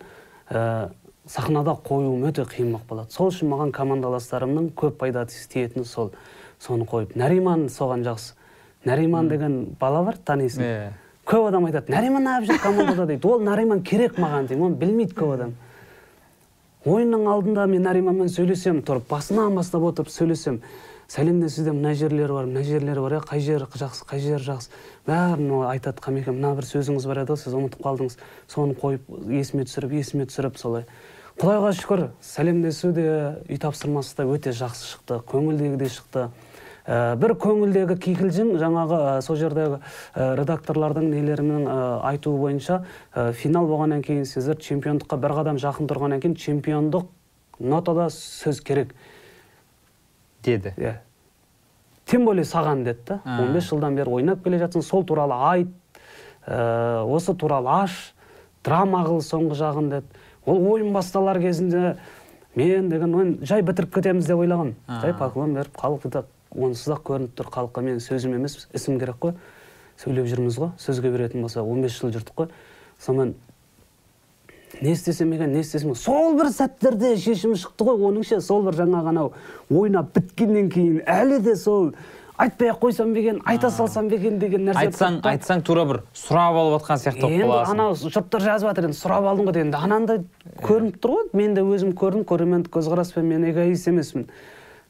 [0.49, 0.89] ә,
[1.27, 6.11] сахнада қоюым өте қиын болады сол үшін маған командаластарымның көп пайдасы тиетіні сол
[6.59, 8.33] соны қойып нариман соған жақсы.
[8.85, 10.63] Нариман деген бала бар танисың.
[10.63, 10.91] Иә
[11.25, 13.27] көп адам айтады нариман неғып жүр командада дейді.
[13.27, 15.53] Ол нариман керек маған деймін оны білмейді көп адам.
[16.83, 20.59] Ойынның алдында мен нариманмен сөйлесемін тұрып басынан бастап отырып сөйлесемін
[21.07, 24.69] сәлемде сізде мына жерлері бар мына жерлері бар иә қай жері жақсы қай жері жақсы?
[25.07, 28.17] Бәрін ол айтады қамеке мына бір сөзіңіз бар еді ғой сіз ұмытып қалдыңыз
[28.51, 30.87] соны қойып есіме түсіріп есіме түсіріп солай.
[31.41, 33.05] Құдайға шүкір сәлемдесу де
[33.49, 36.27] үй тапсырмасы да өте жақсы шықты көңілдегідей шықты.
[36.83, 39.79] Ә, бір көңілдегі кикілжің жаңағы ә, сол жердегі
[40.13, 41.77] ә, редакторлардың нелерінің ә,
[42.11, 42.81] айтуы бойынша
[43.15, 47.07] ә, финал болғаннан кейін сіздер чемпиондыққа бір қадам жақын тұрғаннан кейін чемпиондық
[47.59, 48.91] нотада сөз керек.
[50.43, 50.73] Деді.
[50.77, 50.97] Иә.
[52.05, 53.21] Тем более саған деді да.
[53.23, 53.39] А.
[53.47, 55.71] 15 жылдан бері ойнап келе жатсың сол туралы айт
[56.45, 58.13] ә, осы туралы аш
[58.63, 60.22] драма қыл соңғы жағын деді.
[60.45, 61.95] Ол ойын басталар кезінде
[62.55, 65.01] мен деген ойын жай бітіріп кетеміз деп ойлағанмын А.
[65.01, 67.49] жай поклон беріп халық да онсыз ақ көрініп тұр.
[67.49, 69.33] Халыққа мен сөзім емес ісім керек қой.
[69.97, 72.51] Сөйлеп жүрміз ғой сөзге беретін болса 15 жыл жүрдік қой.
[72.99, 73.33] Сонымен
[74.81, 76.01] не істесем екен не істесем екен.
[76.01, 77.97] Сол бір сәттерде шешім шықты ғой.
[78.09, 79.33] Оның ше сол бір жаңағы анау
[79.69, 81.93] ойнап біткеннен кейін әлі де сол
[82.37, 85.99] айтпай ақ қойсам ба екен айта салсам ба екен деген нәрсе айтсаң айтсаң тура бір
[86.17, 87.71] сұрап алып жатқан сияқты болып енді қаласың.
[87.71, 89.77] анау жұрттар жазып жатыр енді сұрап алдың ғой дегенде.
[89.77, 90.23] Анандай
[90.63, 91.29] көрініп тұр ғой.
[91.33, 94.27] Мен де өзім көрдім көрермендік көзқараспен мен эгоист емеспін.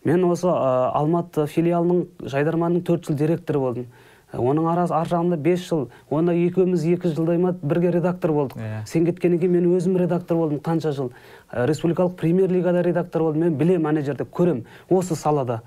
[0.03, 3.87] Мен осы ә, алматы филиалының жайдарманның төрт жыл директоры болдым.
[4.33, 8.57] Оның арасы ар жағында бес жыл онда екеуміз екі жылдай ма бірге редактор болдық.
[8.57, 8.87] Иә.
[8.87, 11.11] сен кеткеннен кейін мен өзім редактор болдым қанша жыл.
[11.51, 13.43] Республикалық премьер лигада редактор болдым.
[13.43, 15.61] Мен білемін ана жерде көремін осы салада.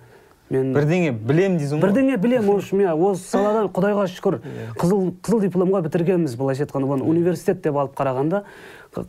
[0.51, 1.89] Мен бірдеңе білем дейсің ғой.
[1.89, 4.39] бірдеңе білемін в общем иә осы салада құдайға шүкір
[4.81, 6.93] қызыл қызыл дипломға бітіргенбіз былайша айтқанда.
[6.95, 8.45] Оны университет деп алып қарағанда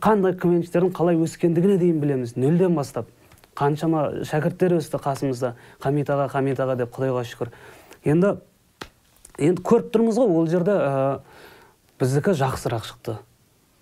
[0.02, 2.34] қандай квнщиктердің қалай өскендігіне дейін білеміз.
[2.36, 3.06] Нөлден бастап
[3.58, 5.54] қаншама шәкірттер өсті қасымызда.
[5.80, 7.52] Хамит аға хамит аға деп құдайға шүкір.
[8.04, 8.34] Енді
[9.38, 11.18] енді көріп тұрмыз ғой ол жерде ә,
[12.00, 13.18] біздікі жақсырақ шықты.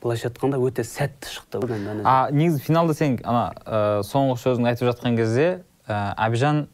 [0.05, 1.61] Былайша айтқанда өте сәтті шықты
[2.05, 5.47] а негізі финалда сен ана ә, соңғы сөзін айтып жатқан кезде
[5.89, 6.67] ә, әбіжан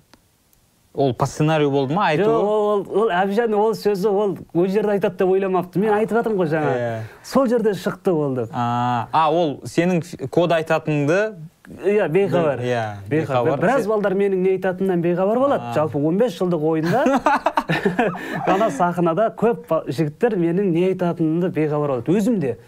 [0.94, 4.98] ол по сценарию болды ма жоқ айту ол ол әбіжан ол сөзі ол ол жерде
[4.98, 5.78] айтады деп ойламапты.
[5.81, 6.74] Мен айтып жатырмын ғой жаңа.
[6.76, 6.98] Иә.
[7.24, 8.50] сол жерде шықты ол деп.
[8.52, 11.35] А, а ол сенің код айтатыныңды
[11.81, 12.61] иә бейхабар.
[12.61, 13.61] Иә, бейхабар.
[13.61, 15.72] біраз балдар менің не айтатынымнан бейхабар болады.
[15.74, 17.05] Жалпы 15 жылдық ойында
[18.46, 22.12] ана сахнада көп жігіттер менің не айтатынымды бейхабар болады.
[22.12, 22.59] Өзім де.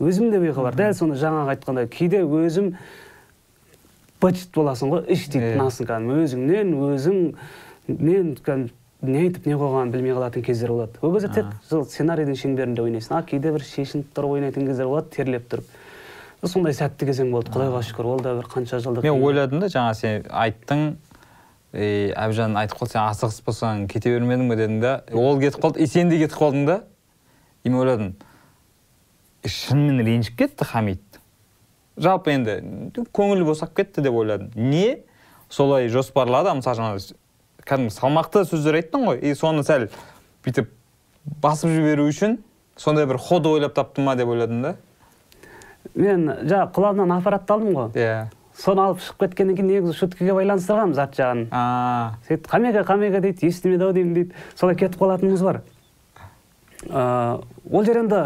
[0.00, 0.74] Өзім де бейхабар.
[0.74, 2.74] Дәл соны жаңағы айтқандай кейде өзім
[4.22, 5.52] быт боласың ғой іштей Иә.
[5.56, 6.24] тынасың кәдімгі.
[6.24, 7.20] Өзіңнен өзің
[7.88, 8.72] нен кәдімгі
[9.04, 10.98] не айтып не қойғанын білмей қалатын кездер болады.
[11.02, 13.18] Ол кезде тек сол сценарийдің шеңберінде ойнайсың.
[13.18, 15.66] А кейде бір шешініп тұрып ойнайтын кездер болады терлеп тұрып.
[16.44, 18.08] Сондай сәтті кезең болды құдайға шүкір.
[18.14, 20.96] Ол да бір қанша жылдық мен ойладым да жаңа сен айттың
[21.72, 24.56] и әбіжан айтып қалды сен асығыс болсаң кете бермедің бе?
[24.60, 24.92] дедің да.
[25.12, 26.80] Ол кетіп қалды и сен де кетіп қалдың да.
[27.64, 28.14] И мен ойладым
[29.44, 31.13] «Е, шынымен ренжіп кетті хамит.
[31.96, 32.58] Жалпы енді
[33.14, 34.50] көңілі босап кетті деп ойладым.
[34.54, 35.04] Не
[35.48, 37.14] солай жоспарлады мысалы жаңағы
[37.64, 39.20] кәдімгі салмақты сөздер айттың ғой.
[39.22, 39.88] И соны сәл
[40.44, 40.70] бүйтіп
[41.40, 42.38] басып жіберу үшін
[42.76, 44.74] сондай бір ход ойлап таптың ма деп ойладым да.
[45.94, 47.92] Мен жаңа құлағымнан аппаратты алдым ғой.
[47.94, 48.26] Иә.
[48.58, 51.40] Соны алып шығып кеткеннен кейін негізі шуткаға байланыстырғанбыз арт жағын.
[52.28, 54.36] Сөйтіп қамеке қамеке дейді естімеді ау деймін дейді.
[54.54, 55.62] Солай кетіп қалатынымыз бар.
[56.86, 58.20] Ыыы ол жер енді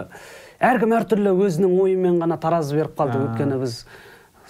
[0.59, 3.21] әркім әртүрлі өзінің ойымен ғана таразы беріп қалды.
[3.29, 3.83] Өйткені біз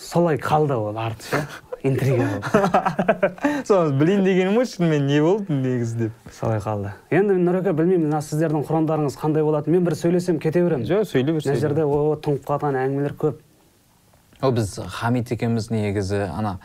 [0.01, 1.43] солай қалды ол арты ше
[1.83, 6.31] интрига болып соны білейін дегенім ғой шынымен не болды негізі деп.
[6.35, 6.95] Солай қалды.
[7.15, 10.89] Енді нұреке білмеймін мына сіздердің хрондарыңыз қандай болады мен бір сөйлесем кете беремін.
[10.89, 13.45] Жоқ сөйлей бер мына жерде о тұнып қалған әңгімелер көп.
[14.43, 16.59] Ол біз хамит екеуміз негізі ана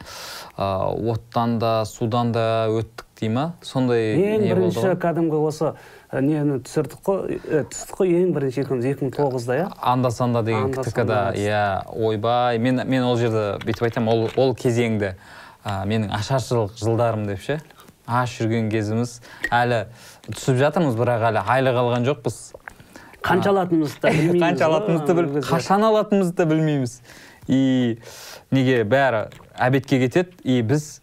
[0.57, 3.53] ыыы оттан да судан да өттік дей ма?
[3.65, 5.73] Сондай ең не болды бірінші кәдімгі осы
[6.21, 7.37] нені түсірдік қой.
[7.71, 9.67] Түстік қой ең бірінші екеуміз екі мың тоғызда иә?
[9.81, 10.99] Анда санда деген ктк
[11.39, 12.59] иә ойбай.
[12.59, 15.15] Мен мен ол жерде бүйтіп айтамын ол ол кезеңді.
[15.63, 17.61] Ә, менің ашаршылық жылдарым деп ше.
[18.05, 19.21] Аш жүрген кезіміз.
[19.49, 19.85] Әлі
[20.27, 22.39] түсіп жатырмыз бірақ әлі айлық алған жоқпыз.
[23.23, 26.97] Қанша алатынымызды да білмейміз қанша алатынымызды біл қашан алатынымызды да білмейміз.
[27.47, 27.97] И
[28.51, 30.35] неге бәрі обедке кетеді.
[30.43, 31.01] И біз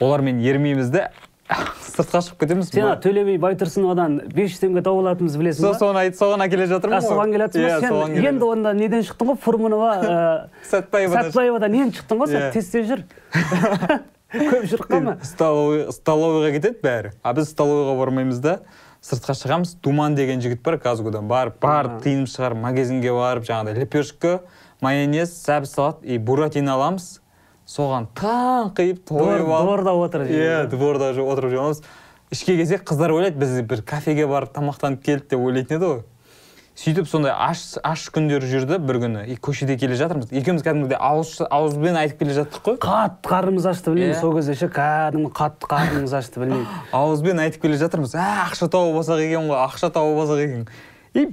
[0.00, 1.08] олармен ермейміз де.
[1.48, 2.70] Сыртқа шығып кетеміз.
[2.72, 5.72] Сен төле би байтұрсыновадан бес жүз теңге тауып алатынымызды білесің ба?
[5.78, 9.28] соны айт соған әкеле жатырмын А, соған келе жатырсың Иә, сен енді онда неден шықтың
[9.28, 9.36] ғой?
[9.44, 10.16] Фурманова ә,
[10.70, 12.40] сәтбаевадан сәтбаевадан енді шықтың ғой Иә.
[12.40, 13.04] сен тез тез жүр.
[14.34, 17.12] Көп жүріп қалма столовый столовыйға кетеді бәрі.
[17.22, 18.56] А біз столовыйға бармаймыз да
[19.04, 19.76] сыртқа шығамыз.
[19.84, 24.40] Думан деген жігіт бар казгодан барып барып тиынымды шығарып магазинге барып жаңағыдай лепешка
[24.82, 27.20] майонез сәбіз салат и буратино аламыз.
[27.68, 31.84] Соған таңқиып тойып алып дворда отырып иә дворда отырып жеміз
[32.34, 36.02] ішке келсек қыздар ойлайды біз бір кафеге барып тамақтанып келдік деп ойлайтын еді ғой.
[36.74, 39.20] Сөйтіп сондай аш аш күндер жүрді бір күні.
[39.30, 40.32] И көшеде келе жатырмыз.
[40.34, 42.78] Екеуміз кәдімгідей ауыз ауызбен айтып келе жаттық қой.
[42.82, 44.16] Қатты қарнымыз ашты білмеймін.
[44.16, 44.20] Иә.
[44.20, 46.66] сол кезде ше кәдімгі қатты қарнымыз ашты білмеймін.
[46.98, 48.16] Ауызбен айтып келе жатырмыз.
[48.18, 50.66] Ә ақша тауып алсақ екен ғой ақша тауып алсақ екен
[51.14, 51.28] и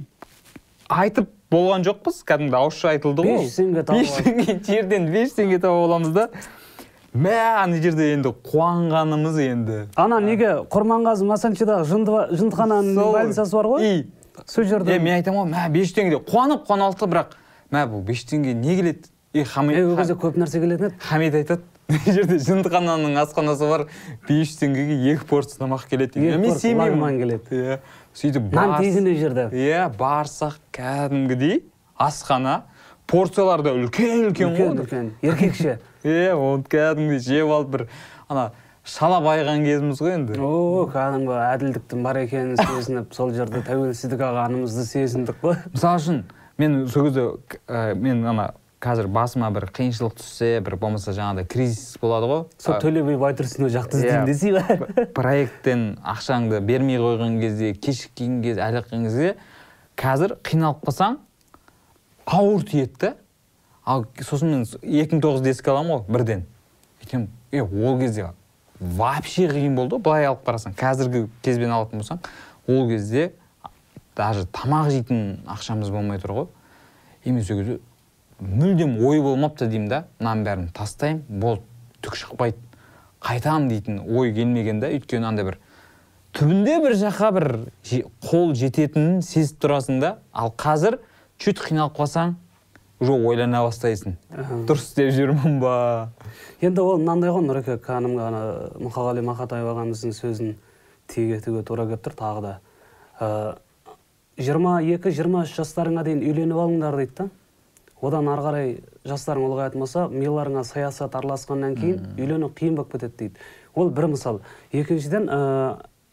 [0.86, 2.22] айтып болған жоқпыз.
[2.26, 3.44] Кәдімгі ауызша айтылды ғой.
[3.44, 6.26] Бес теңге тауып бес теңге жерден бес теңге тауып аламыз да.
[7.12, 9.78] Мә ана жерде енді қуанғанымыз енді.
[10.00, 10.54] Ана неге?
[10.72, 13.84] Құрманғазы масанчидағы жынды жындыхананың больницасы бар ғой?
[13.84, 14.06] И.
[14.48, 14.96] Сол жерде.
[14.96, 16.16] Мен айтамын ғой мә бес теңге.
[16.16, 17.36] Деп қуанып қуана алдық та бірақ.
[17.72, 19.12] Мә бұл бес теңге не келеді?
[19.36, 20.96] И хамид ол кезде көп нәрсе келетін еді.
[21.04, 23.86] Хамид айтады мына жерде жындыхананың асханасы бар.
[24.28, 26.20] Бес теңгеге екі порция тамақ келеді.
[26.20, 27.18] Мен сенбеймін.
[27.20, 27.44] келеді.
[27.52, 27.78] иә
[28.14, 29.48] сөйтіп нан жерде.
[29.52, 31.62] Иә барсақ кәдімгідей
[31.96, 32.62] асхана.
[33.06, 34.74] Порциялар да үлкен үлкен ғой.
[34.84, 35.08] үлкен.
[35.22, 37.86] Еркекше иә оны кәдімгідей жеп алып бір
[38.28, 38.50] ана
[38.84, 40.38] шала байыған кезіміз ғой енді.
[40.40, 45.58] О кәдімгі әділдіктің бар екенін сезініп сол жерде тәуелсіздік алғанымызды сезіндік қой.
[45.74, 46.22] Мысалы үшін
[46.58, 52.26] мен сол кезде мен ана қазір басыма бір қиыншылық түссе бір болмаса жаңағыдай кризис болады
[52.26, 52.40] ғой.
[52.58, 54.02] Сол А, төле би байтұрсынов жақты Иә.
[54.02, 59.34] іздеймін десей ба проекттен ақшаңды бермей қойған кезде кешіккен кезде әлаққан кезде
[59.96, 61.18] қазір қиналып қалсаң
[62.26, 63.12] ауыр тиеді да
[63.86, 66.44] ал сосын мен екі мың тоғызды еске аламын ғой бірден.
[67.52, 68.32] Е ол кезде
[68.80, 70.74] вообще қиын болды ғой былай алып қарасаң.
[70.74, 72.18] Қазіргі кезбен алатын болсаң
[72.66, 73.32] ол кезде
[74.16, 76.46] даже тамақ жейтін ақшамыз болмай тұр ғой.
[77.24, 77.78] И мен сол кезде
[78.42, 80.04] мүлдем ой болмапты деймін да.
[80.20, 81.62] Мынаның бәрін тастаймын болды
[82.02, 82.58] түк шықпайды.
[83.22, 85.58] Қайтамын дейтін ой келмеген да өйткені андай бір
[86.34, 87.46] түбінде бір жаққа бір
[88.26, 90.16] қол жететінін сезіп тұрасың да.
[90.32, 90.98] Ал қазір
[91.38, 92.34] чуть қиналып қалсаң
[93.02, 94.16] уже ойлана бастайсың.
[94.66, 96.10] Дұрыс істеп жүрмін ба?
[96.62, 98.42] Енді ол мынандай ғой нұреке кәдімгі ана
[98.78, 100.52] мұқағали мақатаев ағамыздың сөзін
[101.10, 102.52] тиек етуге тура келіп тұр тағы да.
[104.38, 107.28] Жиырма екі жиырма үш жастарыңа дейін үйленіп алыңдар дейді да.
[108.02, 108.72] Одан ары қарай
[109.06, 113.46] жастарың ұлғаятын болса миыларыңа саясат араласқаннан кейін үйлену қиын болып кетеді дейді.
[113.74, 114.40] Ол бір мысал.
[114.72, 115.38] Екіншіден ә,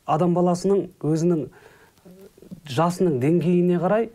[0.06, 1.48] адам баласының өзінің
[2.70, 4.10] жасының деңгейіне қарай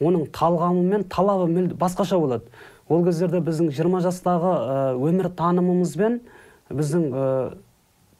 [0.00, 2.46] оның талғамы мен талабы мүлде басқаша болады.
[2.88, 6.20] Ол кездерде біздің 20 жастағы ә, өмір танымымыз бен
[6.70, 7.26] біздің ә,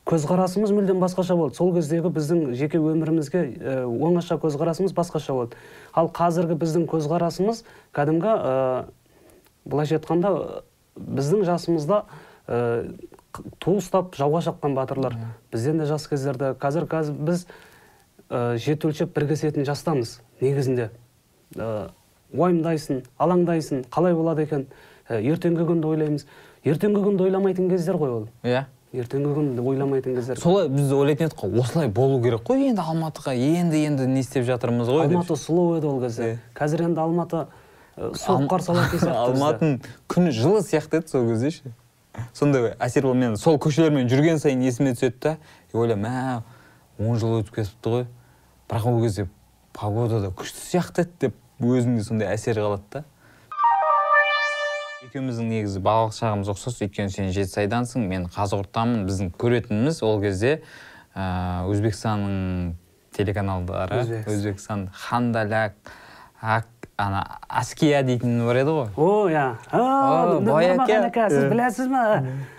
[0.09, 1.57] көзқарасымыз мүлдем басқаша болды.
[1.59, 5.59] Сол кездегі біздің жеке өмірімізге ә, оңаша көзқарасымыз басқаша болды.
[5.93, 7.61] Ал қазіргі біздің көзқарасымыз
[7.97, 8.55] кәдімгі ә,
[9.69, 10.63] былайша айтқанда ә,
[10.97, 12.01] біздің жасымызда
[12.49, 12.61] ә,
[13.61, 15.19] ту ұстап жауға шапқан батырлар.
[15.53, 16.55] Бізден де жас кездерде.
[16.57, 17.45] Қазір қазір біз
[18.31, 20.89] ә, жеті өлшеп бір кесетін жастамыз негізінде.
[21.57, 21.91] Ә,
[22.33, 24.67] уайымдайсың алаңдайсың қалай болады екен?
[25.09, 26.27] Ә, ертеңгі күнді ойлаймыз.
[26.65, 28.29] Ертеңгі күнді ойламайтын кездер ғой ол.
[28.43, 28.65] Иә.
[28.93, 32.71] Ертеңгі күнді ойламайтын кездер солай біз ойлайтын едік қой осылай болу керек қой.
[32.71, 36.39] Енді алматыға енді енді не істеп жатырмыз ғой алматы сұлу еді ол кезде.
[36.57, 37.43] Қазір енді алматы
[37.99, 39.13] суық қарсы алатын сияқты.
[39.13, 39.75] Алматының
[40.09, 41.75] күні жылы сияқты еді сол кезде ше.
[42.33, 45.37] Сондай әсер болды мен сол көшелермен жүрген сайын есіме түседі да.
[45.73, 48.07] И ойлаймын мә он жыл өтіп кетіпті ғой
[48.71, 49.29] бірақ ол кезде
[49.77, 53.05] погода да күшті сияқты еді деп өзімде сондай әсер қалады да.
[55.19, 60.61] Екеуміздің негізі балалық шағымыз ұқсас өйткені сен жетісайдансың мен қазығұрттанмын біздің көретініміз ол кезде
[61.19, 62.75] ыыы өзбекстанның
[63.17, 64.31] телеканалдары Өзбекс.
[64.31, 65.75] өзбекстан хандаляк
[66.99, 70.75] ана аския дейтін бар еді ғой о иә О, Баяке.
[70.79, 72.03] нұрмаған ака сіз білесіз ма.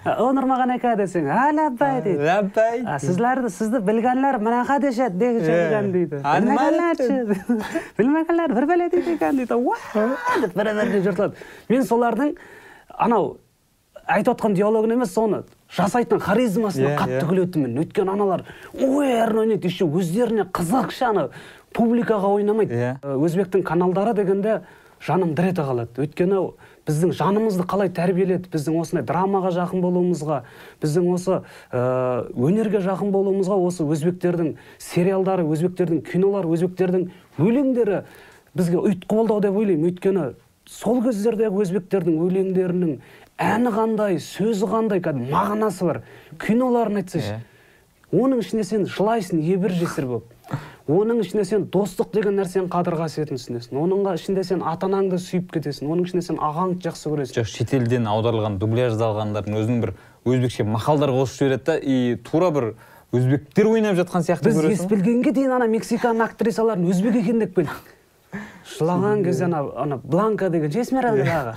[0.06, 5.44] О нұрмаған ака десең а ләббай дейді ләббай сіздерді сізді білгенлер мынақа дешеді Иә.
[5.44, 6.22] деген дейді
[7.98, 9.60] білмегенлер бір бәле дейді екен дейді
[10.42, 11.36] деп бір біріне жыртылады
[11.70, 12.36] мен солардың
[12.98, 13.38] анау
[14.08, 15.44] айтып отқан диалогын емес соны
[15.76, 21.28] жасайтын харизмасына қатты күлетінмін өйткені аналар ойнап ойнайды еще өздеріне қызық ше ана
[21.74, 22.74] публикаға ойнамайды.
[22.76, 22.92] Иә.
[23.02, 24.62] Ә, өзбектің каналдары дегенде
[25.00, 26.02] жаным дір ете қалады.
[26.02, 26.42] Өйткені
[26.88, 28.50] біздің жанымызды қалай тәрбиеледі?
[28.52, 30.42] Біздің осындай драмаға жақын болуымызға
[30.82, 31.38] біздің осы
[31.72, 38.04] ә, өнерге жақын болуымызға осы өзбектердің сериалдары өзбектердің кинолары өзбектердің өлеңдері
[38.58, 39.92] бізге ұйытқы болды ау деп ойлаймын.
[39.92, 40.26] Өйткені
[40.68, 42.98] сол кездердегі өзбектердің өлеңдерінің
[43.40, 46.02] әні қандай сөзі қандай кәдімгі мағынасы бар.
[46.42, 47.40] Киноларын айтсайшы Иә.
[48.12, 50.26] оның ішінде сен жылайсың ебір жесір болып.
[50.90, 53.78] Оның ішінде сен достық деген нәрсенің қадір қасиетін түсінесің.
[53.78, 55.86] Оның ішінде сен ата анаңды сүйіп кетесің.
[55.94, 57.36] Оның ішінде сен ағаңды жақсы көресің.
[57.38, 59.94] Жоқ шетелден аударылған дубляждалғандардың өзінің бір
[60.26, 62.72] өзбекше мақалдар қосып жібереді да и тура бір
[63.14, 67.96] өзбектер ойнап жатқан сияқты біз ес білгенге дейін ана мексикан актрисаларын өзбек екен деп келдік
[68.78, 71.56] жылаған кезде ана ана бланка деген ше эсмералда дағы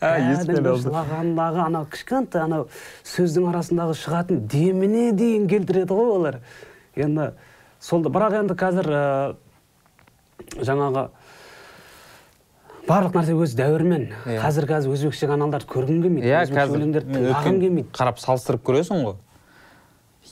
[0.00, 0.76] А, Эсмералда.
[0.78, 2.68] жылағандағы анау кішкентай анау
[3.02, 6.36] сөздің арасындағы шығатын деміне дейін келтіреді ғой олар.
[6.94, 7.32] Енді
[7.80, 9.02] сол бірақ енді қазір ә,
[10.64, 11.04] жаңағы
[12.88, 14.08] барлық нәрсе өз дәуірімен.
[14.26, 14.38] Иә.
[14.42, 17.88] қазір қазір өзбекше каналдарды көргім келмейді иә қазір тыңдағым келмейді.
[17.92, 19.16] қарап салыстырып көресің ғой.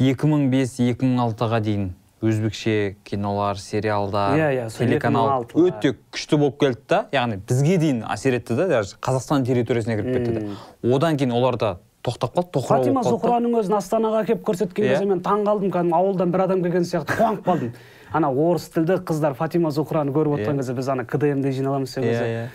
[0.01, 1.91] 2005-2006-ға дейін
[2.25, 7.01] өзбекше кинолар сериалдар Иә, иә, телеканал 2006 өте күшті болып келді да.
[7.13, 10.95] Яғни бізге дейін әсер етті да даже қазақстан территориясына кіріп кетті да.
[10.97, 11.71] Одан кейін олар да
[12.07, 14.93] тоқтап қалды тоқырау фатима зухраның өзін астанаға әкеліп көрсеткен Иә.
[14.95, 17.73] кезде мен таң қалдым кәдімгі ауылдан бір адам келген сияқты қуанып қалдым
[18.15, 20.61] ана орыс тілді қыздар фатима зухраны көріп отырған Иә.
[20.63, 22.51] кезде біз ана кдмде жиналамыз сол кезде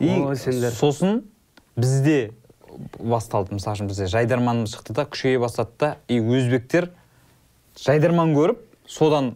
[0.00, 0.70] иә Ой, и сендер.
[0.72, 1.22] сосын
[1.76, 2.32] бізде
[2.98, 6.90] басталды мысалы үшін бізде жайдарманымыз шықты да күшейе бастады да и өзбектер
[7.78, 9.34] жайдарман көріп содан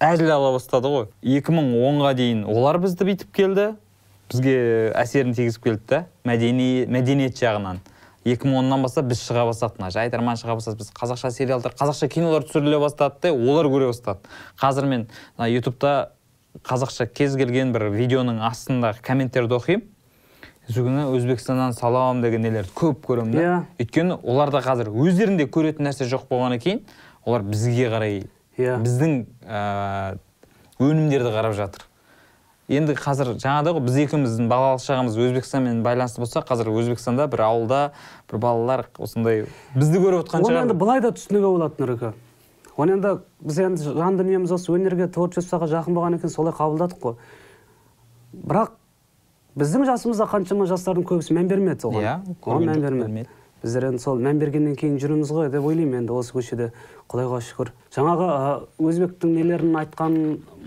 [0.00, 3.68] әзіл ала бастады ғой 2010-ға дейін олар бізді бүйтіп келді
[4.32, 7.80] бізге әсерін тигізіп келді да мәдени мәдениет жағынан
[8.24, 12.78] 2010-нан бастап біз шыға бастадық мына жайдарман шыға бастады біз қазақша сериалдар қазақша кинолар түсіріле
[12.82, 14.20] бастады да олар көре бастады.
[14.60, 15.06] Қазір мен
[15.38, 16.12] мына ютубта
[16.66, 19.86] қазақша кез келген бір видеоның астындағы комменттерді оқимын.
[20.70, 23.40] Сол күні өзбекстаннан салам деген нелерді көп көремін да.
[23.42, 23.54] Иә.
[23.82, 26.84] өйткені оларда қазір өздерінде көретін нәрсе жоқ болғаннан кейін
[27.24, 28.20] олар бізге қарай
[28.60, 28.76] Иә.
[28.84, 29.16] біздің
[29.48, 30.18] ә,
[30.78, 31.86] өнімдерді қарап жатыр.
[32.70, 37.80] Енді қазір жаңағыдай ғой біз екеуміздің балалық шағымыз өзбекстанмен байланысты болса қазір өзбекстанда бір ауылда
[38.30, 40.68] бір балалар осындай бізді көріп отқан оны шығар.
[40.68, 42.12] енді былай да түсінуге болады нұреке
[42.76, 47.16] оны енді біз енді жан дүниеміз осы өнерге творчествоға жақын болғаннан кейін солай қабылдадық қой.
[48.32, 48.72] Бірақ
[49.58, 52.04] біздің жасымызда қаншама жастардың көбісі мән бермеді оған.
[52.06, 53.28] Иә, оған көрген мән бермеді.
[53.62, 56.70] Біздер енді сол мән бергеннен кейін жүрміз ғой деп ойлаймын енді осы көшеде
[57.10, 57.72] құдайға шүкір.
[57.92, 58.28] Жаңағы
[58.80, 60.14] өзбектің нелерін айтқан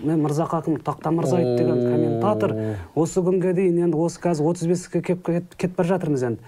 [0.04, 2.54] мен мырзахакім тоқтамырзаев деген комментатор
[2.94, 6.40] осы күнге дейін енді осы қазір отыз беске келіп кет- кетіп бара жатырмыз енді.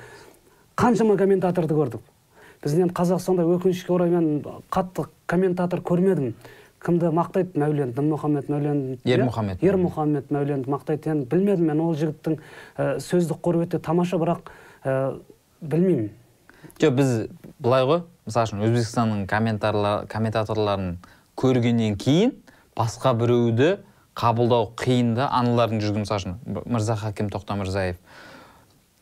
[0.76, 2.00] Қаншама комментаторды көрдік.
[2.62, 6.34] Біз енді қазақстанда өкінішке орай мен қатты комментатор көрмедім.
[6.86, 7.56] Кімді мақтайды?
[7.58, 9.62] Мәулен дінмұхаммед мәулен Ермұхамед.
[9.64, 10.28] ермұхаммед.
[10.30, 12.36] Мәуленді мақтайды енді білмедім мен ол жігіттің
[12.76, 14.52] ә, сөздік қоры өте тамаша бірақ
[14.84, 15.16] ә,
[15.62, 16.10] білмеймін.
[16.82, 17.12] Жоқ біз
[17.58, 19.26] былай ғой мысалы үшін өзбекстанның
[20.10, 20.96] комментаторларын
[21.38, 22.34] көргеннен кейін
[22.76, 23.76] басқа біреуді
[24.16, 28.00] қабылдау қиын да аналардың жүрген мысалы үшін мырзахаким тоқтамырзаев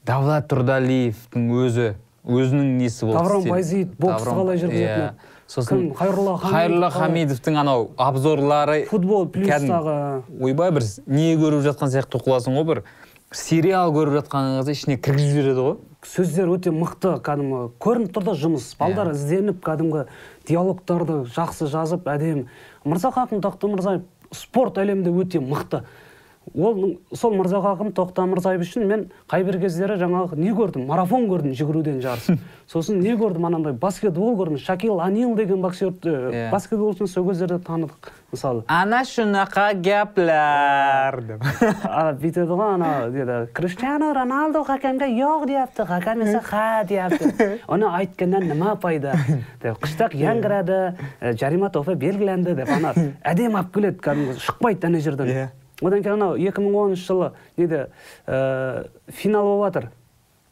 [0.07, 3.49] давлат тұрдалиевтің өзі өзінің несі болды Даврон.
[3.49, 5.11] Байзейд боксты қалай жүргізетін иә.
[5.47, 6.91] сосын қалай?
[6.91, 12.83] хамидовтың анау обзорлары футбол плюстағы ойбай бір не көріп жатқан сияқты қыласың ғой бір
[13.33, 15.77] сериал көріп жатқаныңызды ішіне кіргізіп жібереді ғой.
[16.05, 17.61] Сөздер өте мықты кәдімгі.
[17.81, 18.67] Көрініп тұр да жұмыс.
[18.79, 20.05] Балдар ізденіп кәдімгі
[20.49, 22.47] диалогтарды жақсы жазып әдемі.
[22.85, 25.85] Мырзахакім тоқтамырзаев спорт әлемінде өте мықты.
[26.55, 30.85] Ол сол мырзахакім тоқтамырзаев үшін мен қай бір кездері жаңағы не көрдім?
[30.87, 32.29] Марафон көрдім жүгіруден жарыс.
[32.71, 33.73] Сосын не көрдім анандай?
[33.73, 34.59] Баскетбол көрдім.
[34.61, 36.51] Шакил анил деген боксерді Иә.
[36.53, 38.65] баскетболшыны сол кездерде таныдық мысалы.
[38.69, 41.45] Ана шунақа гәпләр деп.
[42.21, 43.39] Бүйтеді ғой ана деді.
[43.57, 49.17] Криштиану роналду хакемге жоқ deyapti хакем esa ha deyapti оны айтқаннан нема пайда.
[49.63, 50.79] Деп қыштақ яңғырады
[51.21, 55.29] ә, жарима тофы белгіленді деп ана әдемі алып келеді кәдімгі шықпайды ана жерден.
[55.29, 55.47] Иә.
[55.83, 57.87] Одан кейін анау екі мың оныншы жылы неде
[58.27, 59.91] ә, финал болып жатыр.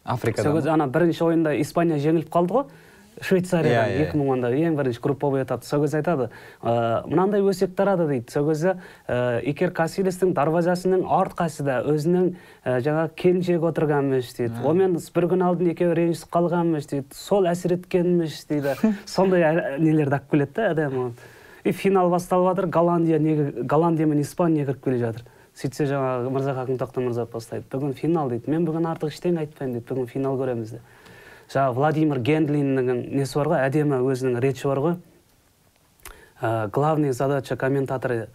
[0.04, 2.72] Африкада сол кезде ана бірінші ойында испания жеңіліп қалды ғой.
[3.20, 6.30] Швейцариядан Иә, иә, екі мың онда ең бірінші групповой этап сол кезде айтады
[6.62, 8.32] ә, мынандай өсек тарады дейді.
[8.32, 12.30] Сол кезде ә, икер касилестің дарвазасының арт қасында өзінің
[12.64, 14.64] ә, жаңағы келіншегі отырғанмыш дейді.
[14.64, 17.12] Онымен бір күн алдын екеуі ренжісіп қалғанмыш дейді.
[17.14, 18.74] Сол әсер еткенміш дейді.
[19.06, 19.44] Сондай
[19.78, 21.12] нелерді алып келеді да әдемі
[21.64, 22.66] и финал басталып жатыр.
[22.66, 25.24] Голландия неге голландия мен испания кіріп келе жатыр.
[25.54, 27.66] Сөйтсе жаңағы мырзахакім тоқтамырзаев бастайды.
[27.70, 28.50] Бүгін финал дейді.
[28.50, 29.86] Мен бүгін артық ештеңе айтпаймын дейді.
[29.90, 30.90] Бүгін финал көреміз деп
[31.52, 33.64] жаңағы владимир гендлиннің несі бар ғой?
[33.66, 34.94] Әдемі өзінің речі бар ғой?
[36.40, 38.28] Ә, главная задача комментатора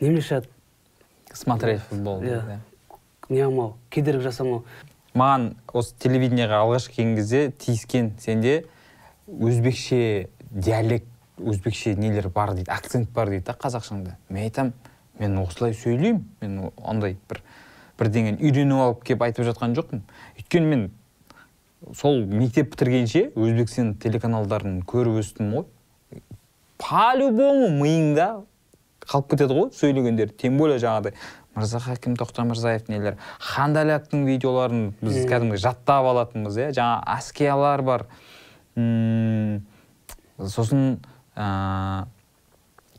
[0.00, 0.48] не мешать
[1.32, 2.58] смотреть футбол иә.
[3.28, 4.64] не қылмау кедергі жасамау.
[5.14, 8.66] Маған осы телевидениеға алғаш келген кезде тиіскен сенде
[9.28, 11.06] өзбекше диалект
[11.46, 14.16] өзбекше нелер бар дейді акцент бар дейді да қазақшаңда.
[14.28, 14.72] Мен айтамын
[15.20, 17.42] мен осылай сөйлеймін мен ондай бір
[18.00, 20.04] бірдеңені үйреніп алып келіп айтып жатқан жоқпын.
[20.40, 20.86] Өйткені мен
[21.96, 25.66] сол мектеп бітіргенше өзбекстан телеканалдарын көріп өстім ғой.
[26.80, 28.30] По любому миыңда
[29.04, 30.32] қалып кетеді ғой сөйлегендер.
[30.32, 31.16] Тем более жаңағыдай
[31.56, 36.70] мырзахаким тоқтамырзаев нелер хандаляктың видеоларын біз кәдімгі жаттап алатынбыз иә.
[36.76, 38.06] Жаңа аскиялар бар.
[40.40, 41.00] Сосын
[41.40, 42.04] ә,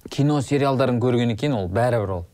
[0.10, 2.26] кино сериалдарын көргеннен кейін ол бәрібір ол.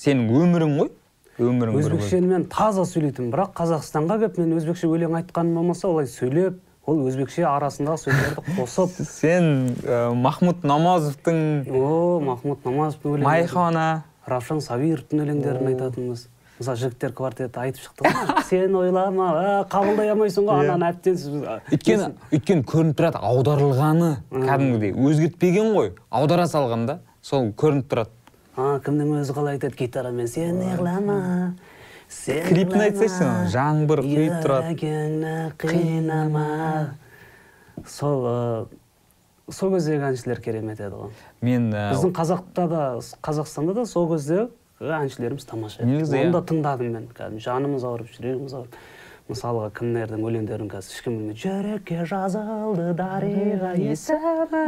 [0.00, 0.92] Сенің өмірің ғой?
[1.40, 6.60] Өмірің өзбекшені мен таза сөйлейтінмін бірақ қазақстанға келіп мен өзбекше өлең айтқаным болмаса олай сөйлеп
[6.86, 9.00] ол өзбекше арасындағы сөздерді қосып.
[9.08, 9.48] Сен
[9.82, 11.40] ә, махмұд намазовтың
[11.72, 13.88] о махмұд намазовтың өлеңдері майхана.
[14.28, 16.28] Равшан сабировтың өлеңдерін айтатынбыз.
[16.64, 18.42] Мысалы жігіттер квартеті айтып шықты ғой.
[18.48, 20.72] Сен ойлама ә, қабылдай алмайсың ғой Иә.
[20.72, 21.16] ананы әбден
[21.70, 24.94] өйткені өйткені көрініп тұрады аударылғаны кәдімгідей.
[24.96, 28.10] Өзгертпеген ғой аудара салған да сол көрініп тұрады.
[28.56, 29.76] А кімнің өзі қалай айтады?
[29.76, 31.54] Гитарамен сен неғылама
[32.08, 34.74] сен Клипін айтсайшы, жаңбыр құйып тұрады.
[35.58, 36.94] қинама
[37.86, 38.68] сол
[39.50, 41.10] сол кездегі әншілер керемет еді ғой.
[41.44, 42.82] Мен біздің қазақта да
[43.24, 44.46] қазақстанда да сол кездегі
[44.80, 46.32] әншілеріміз тамаша Негізі, оны иә.
[46.34, 48.74] да тыңдадым мен кәдімгі жанымыз ауырып жүрегіміз ауырып
[49.30, 51.40] мысалға кімдердің өлеңдерін қазір ешкім білмейді.
[51.40, 54.64] Жүрекке жазылды дариға есімі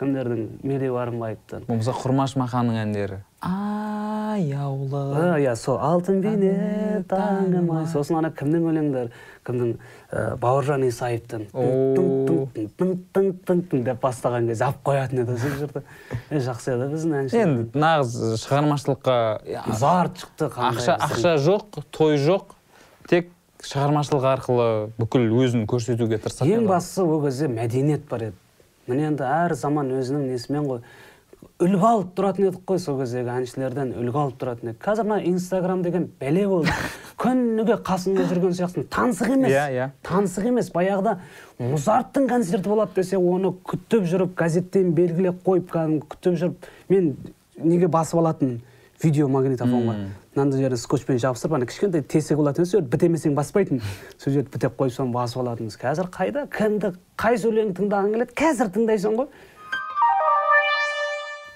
[0.00, 3.20] кімдердің медеу арынбаевтың болмаса құрмаш маханның әндері.
[3.40, 9.14] Аяулы А, иә сол алтын бейнет таңым ай сосын ана кімнің өлеңдері?
[9.46, 9.70] Кімнің
[10.12, 11.46] ә, бауыржан исаевтың
[13.86, 15.82] деп бастаған кезде алып қоятын еді сол жерде
[16.28, 19.16] е, жақсы еді біздің әншілер енді нағыз шығармашылыққа
[19.80, 22.56] зар шықты ақша ақша жоқ той жоқ.
[23.08, 23.32] Тек
[23.66, 28.36] шығармашылық арқылы бүкіл өзін көрсетуге тырысады ең бастысы ол кезде мәдениет бар еді.
[28.88, 30.80] Міне енді әр заман өзінің несімен ғой.
[31.60, 34.80] Үлгі алып тұратын едік қой сол кездегі әншілерден үлгі алып тұратын едік.
[34.84, 36.72] Қазір мына инстаграм деген бәле болды.
[37.20, 38.86] Күніге қасыңда жүрген сияқтысың.
[38.92, 39.52] Таңсық емес.
[39.52, 39.88] Иә, иә.
[40.08, 40.70] таңсық емес.
[40.72, 41.18] Баяғыда
[41.60, 47.12] музарттың концерті болады десе оны күтіп жүріп газеттен белгілеп қойып кәдімгі күтіп жүріп мен
[47.60, 48.58] неге басып алатын
[49.02, 49.96] видео магнитофонға
[50.40, 53.82] мынандай жерде скотчпен жабыстырып ана кішкентай тесік болатын сол жерді бітемесең баспайтын
[54.16, 55.76] сол жерді бітеп қойып соны басып алатынбыз.
[55.80, 56.46] Қазір қайда?
[56.54, 58.36] Кімді қай өлеңді тыңдағың келеді?
[58.40, 59.28] Қазір тыңдайсың ғой.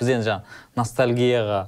[0.01, 0.43] Біз енді жаңа
[0.76, 1.61] ностальгияға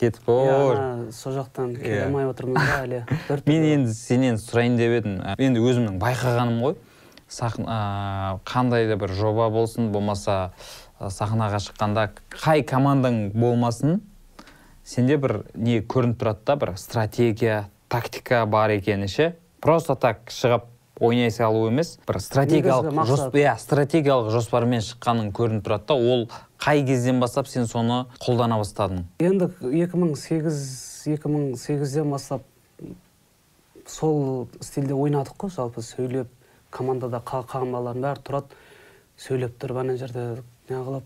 [0.00, 1.12] кетіп Иә, ой.
[1.12, 2.04] сол жақтан келе Иә.
[2.06, 3.02] алмай отырмыз да әлі.
[3.50, 5.20] Мен енді сенен сұрайын деп едім.
[5.36, 6.76] Енді өзімнің байқағаным ғой.
[8.46, 10.52] Қандай да бір жоба болсын болмаса
[11.00, 13.98] сахнаға шыққанда қай командаң болмасын
[14.86, 20.68] сенде бір не көрініп тұрады да бір стратегия тактика бар екені ше просто так шығып
[21.00, 23.10] ойнай салу емес бір стратегиялық Негізгі мақсат.
[23.10, 26.28] жос- иә стратегиялық жоспармен шыққаның көрініп тұрады да ол
[26.62, 29.02] қай кезден бастап сен соны қолдана бастадың?
[29.20, 32.42] Енді 2008 2008-ден бастап
[33.86, 36.28] сол стильде ойнадық қой жалпы сөйлеп
[36.70, 38.56] командада қа- қалған балалардың бәрі тұрады
[39.20, 40.24] сөйлеп тұрып ана жерде
[40.70, 41.04] неғылып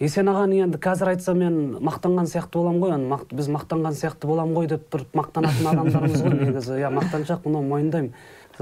[0.00, 4.56] есен ағаны енді қазір айтсам мен мақтанған сияқты боламын ғой мақ- біз мақтанған сияқты боламын
[4.56, 6.78] ғой деп тұрып мақтанатын адамдармыз ғой негізі.
[6.80, 8.12] Иә мақтаншақ мұны мойындаймын.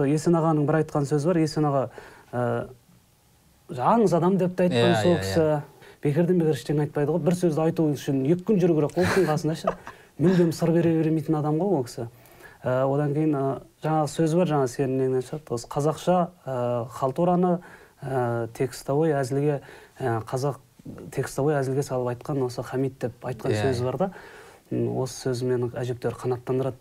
[0.09, 1.85] Есен ағаның бір айтқан сөзі бар есен аға
[2.33, 2.67] ә,
[3.71, 5.47] аңыз адам деп те айтқан Иә, сол иә, кісі
[6.03, 7.23] бекерден бекер ештеңе айтпайды ғой.
[7.23, 9.75] Бір сөзді айту үшін екі күн жүру керек қой кісінің қасында ше?
[10.19, 12.09] Мүлдем сыр бере бермейтін адам ғой ол кісі.
[12.63, 13.43] Ә, одан кейін ә,
[13.83, 16.17] жаңағы сөз бар жаңа сенің неңнен шығады осы қазақша
[16.47, 17.59] ә, халтураны
[18.03, 19.61] ә, текстовой әзілге
[19.99, 20.59] ә, қазақ
[21.15, 24.11] текстовой әзілге салып айтқан осы хамид деп айтқан Иә, сөзі бар да.
[24.71, 26.77] Осы сөзі мені әжептәуір қанаттандырады.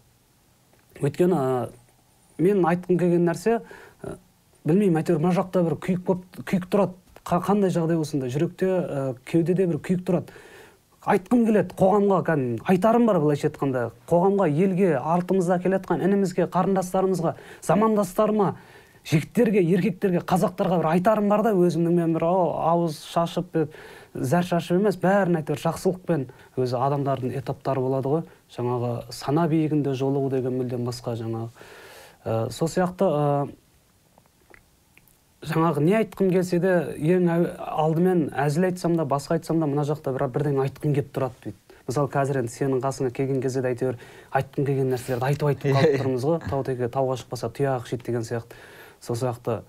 [1.02, 1.70] Өйткені ә,
[2.38, 3.60] мен айтқым келген нәрсе
[4.04, 4.18] ә,
[4.66, 6.98] білмеймін әйтеуір мына жақта бір күйік болып күйік тұрады.
[7.28, 10.36] Қа- қандай жағдай болсын да жүректе ә, кеудеде бір күйік тұрады.
[11.08, 13.92] Айтқым келеді қоғамға кәдімгі айтарым бар былайша айтқанда.
[14.10, 18.56] Қоғамға елге артымызда келе жатқан інімізге қарындастарымызға замандастарыма
[19.08, 23.76] жігіттерге еркектерге қазақтарға бір айтарым бар да өзімнің мен бір «Ау, ауыз шашып деп
[24.14, 26.26] зәр шашып емес бәрін әйтеуір жақсылықпен
[26.58, 28.26] өзі адамдардың этаптары болады ғой.
[28.56, 31.50] Жаңағы сана биігінде жолығу деген мүлдем басқа жаңағы.
[32.26, 33.50] Ә, сол сияқты ә,
[35.48, 39.86] жаңағы не айтқым келсе де ең әу- алдымен әзіл айтсам да басқа айтсам да мына
[39.88, 41.58] жақта бір бірдеңе айтқым келіп тұрады дейді.
[41.88, 44.00] Мысалы қазір енді сенің қасыңа келген кезде де әйтеуір
[44.36, 46.42] айтқым келген нәрселерді айтып айтып қалып тұрмыз ғой.
[46.50, 48.60] Тау теке тауға шықпаса тұяғы қышиды деген сияқты.
[49.02, 49.62] Сол сияқты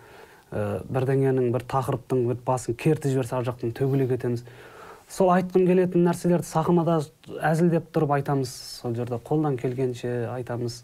[0.52, 4.44] ә, бірдеңенің бір тақырыптың бір басын кертіп жіберсе ар жақтан төгіле кетеміз.
[5.08, 6.98] Сол айтқым келетін нәрселерді сахнада
[7.50, 8.50] әзілдеп тұрып айтамыз.
[8.82, 10.82] Сол жерде қолдан келгенше айтамыз.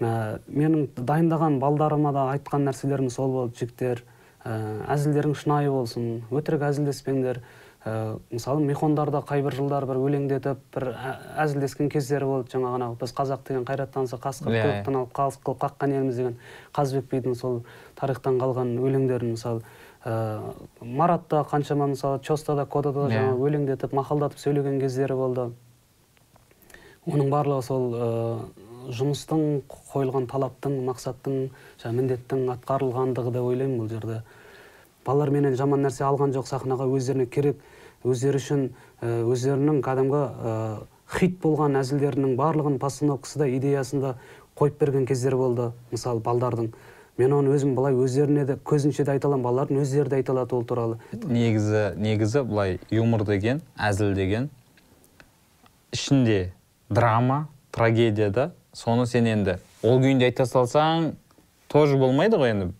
[0.00, 4.04] Ә, менің дайындаған балдарыма да айтқан нәрселерім сол болды жігіттер.
[4.44, 4.54] Ә,
[4.94, 7.42] әзілдерің шынайы болсын өтірік әзілдеспеңдер.
[7.88, 10.86] Ә, мысалы михондарда қай бір жылдар бір өлеңдетіп бір
[11.40, 12.52] әзілдескен кездері болды.
[12.52, 16.16] Жаңағы анау біз қазақ деген қайрат танысы қасқыр Иә, көктен алып қалыс қылып қаққан елміз
[16.20, 16.36] деген
[16.76, 17.62] қазыбек бидің сол
[17.96, 19.62] тарихтан қалған өлеңдерін мысалы
[20.04, 20.40] ә,
[20.82, 23.18] маратта қаншама мысалы чостада кодада да Иә.
[23.22, 25.50] жаңағы өлеңдетіп мақалдатып сөйлеген кездері болды.
[27.08, 28.08] Оның барлығы сол ә,
[28.92, 29.62] жұмыстың
[29.92, 31.48] қойылған талаптың мақсаттың
[31.80, 34.22] жаңағы міндеттің атқарылғандығы деп ойлаймын бұл жерде.
[35.06, 37.60] Балалар менен жаман нәрсе алған жоқ сахнаға өздеріне керек.
[38.04, 38.68] Өздері үшін
[39.02, 40.54] ә, өздерінің кәдімгі ә,
[41.18, 44.14] хит болған әзілдерінің барлығын постановкасында идеясында
[44.58, 46.72] қойып берген кездер болды мысалы балдардың.
[47.18, 50.54] Мен оны өзім былай өздеріне де көзінше де айта аламын балалардың өздері де айта алады
[50.54, 50.98] ол туралы.
[51.12, 54.50] Негізі негізі былай юмор деген әзіл деген
[55.92, 56.52] ішінде
[56.90, 61.14] драма трагедия да соны сен енді ол күйінде айта салсаң
[61.68, 62.70] тоже болмайды ғой енді.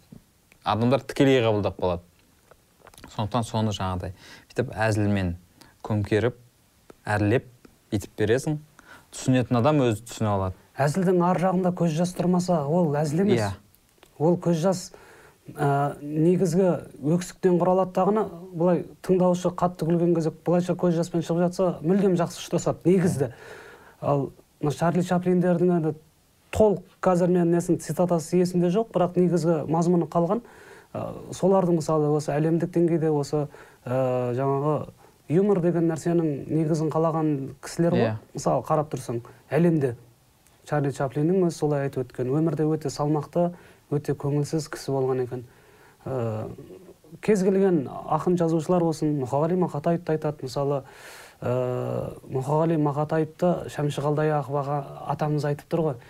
[0.63, 2.03] Адамдар тікелей қабылдап қалады.
[3.17, 4.13] Сондықтан соны жаңағыдай
[4.59, 5.37] бүйтіп әзілмен
[5.87, 6.39] көмкеріп
[7.07, 7.45] әрлеп
[7.93, 8.57] бүйтіп бересің.
[9.15, 10.57] Түсінетін адам өзі түсіне алады.
[10.79, 13.41] Әзілдің ар жағында көз жас тұрмаса ол әзіл емес.
[13.41, 13.53] Иә.
[14.19, 14.93] ол көз жас
[15.55, 16.67] ә, негізгі
[17.15, 22.43] өксіктен құралады дағыны былай тыңдаушы қатты күлген кезде былайша көз жаспен шығып жатса мүлдем жақсы
[22.43, 23.33] ұштасады негізді.
[24.01, 25.95] Ал мына чарли чаплиндердің енді
[26.51, 30.43] толық қазір мен несін цитатасы есімде жоқ бірақ негізгі мазмұны қалған.
[30.93, 33.47] Солардың мысалы осы әлемдік деңгейде осы
[33.85, 34.75] ә, жаңағы
[35.29, 37.33] юмор деген нәрсенің негізін қалаған
[37.65, 38.05] кісілер ғой.
[38.07, 38.17] Иә.
[38.35, 39.21] мысалы қарап тұрсаң
[39.51, 39.95] әлемде
[40.69, 42.33] чарли чаплиннің өзі солай айтып өткен.
[42.33, 43.51] Өмірде өте салмақты
[43.93, 45.45] өте көңілсіз кісі болған екен.
[46.05, 46.49] Ә,
[47.25, 50.45] кез келген ақын жазушылар болсын мұқағали мақатаев та айтады.
[50.49, 50.83] Мысалы
[51.41, 54.73] ә, мұқағали мақатаевты шәмші қалдаяқов
[55.13, 56.01] атамыз айтып тұр ғой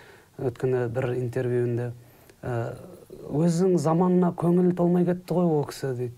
[0.49, 1.91] өткені бір интервьюінде.
[2.43, 2.75] Ә,
[3.29, 6.15] өзінің заманына көңілі толмай кетті ғой ол кісі дейді.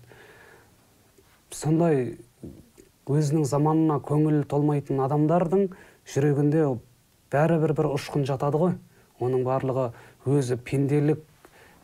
[1.52, 2.16] Сондай
[3.10, 5.68] өзінің заманына көңілі толмайтын адамдардың
[6.08, 6.64] жүрегінде
[7.32, 8.78] бәрібір бір ұшқын жатады ғой.
[9.22, 9.90] Оның барлығы
[10.26, 11.20] өзі пенделік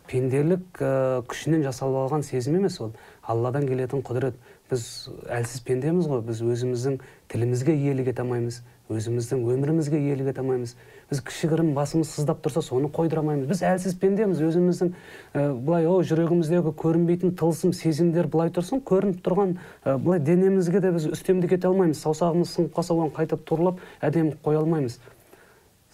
[0.08, 2.94] пенделік ә, күшінен жасалып алған сезім емес ол.
[3.22, 4.38] Алладан келетін құдірет.
[4.70, 4.82] Біз
[5.28, 6.22] әлсіз пендеміз ғой.
[6.24, 6.98] Біз өзіміздің
[7.28, 8.62] тілімізге иелік ете алмаймыз.
[8.88, 10.74] Өзіміздің өмірімізге иелік ете алмаймыз.
[11.08, 16.02] Біз кішігірім басымыз сыздап тұрса соны қойдыра алмаймыз біз әлсіз пендеміз өзіміздің ә, былай о
[16.04, 19.54] жүрегіміздегі көрінбейтін тылсым сезімдер былай тұрсын көрініп тұрған
[19.84, 22.02] ә, былай денемізге де біз үстемдік ете алмаймыз.
[22.04, 25.00] Саусағымыз сынып қалса оны қайтып туралап әдемі қоя алмаймыз.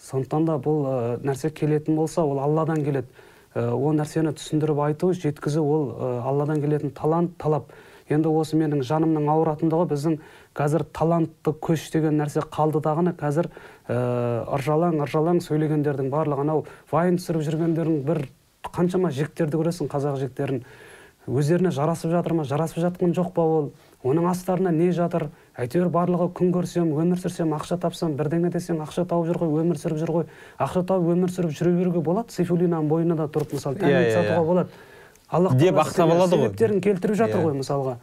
[0.03, 3.07] Сондықтан да бұл ә, нәрсе келетін болса ол алладан келеді.
[3.55, 7.71] Ол нәрсені түсіндіріп айту жеткізу ол ә, алладан келетін талант талап.
[8.11, 10.17] Енді осы менің жанымның ауыратындығы біздің
[10.53, 13.49] қазір талантты көш деген нәрсе қалды дағыны қазір
[13.89, 18.23] ыржалаң ыржалаң сөйлегендердің барлығы анау вайн түсіріп жүргендердің бір
[18.75, 20.63] қаншама жігіттерді көресің қазақ жігіттерін.
[21.25, 23.71] Өздеріне жарасып жатыр ма жарасып жатқан жоқ па ол?
[24.05, 25.31] Оның астарында не жатыр?
[25.57, 29.79] Әйтеуір барлығы күн көрсем өмір сүрсем ақша тапсам бірдеңе десең ақша тауып жүр ғой өмір
[29.81, 30.25] сүріп жүр ғой.
[30.61, 32.29] Ақша тауып өмір сүріп жүре беруге болады?
[32.35, 34.45] Сейфуллинаның бойына да тұрып мысалы Иә, иә, сатуға иә.
[34.45, 34.69] болады.
[35.29, 36.45] Аллах Деп ақтап алады ғой.
[36.45, 37.97] себептерін келтіріп жатыр ғой мысалға.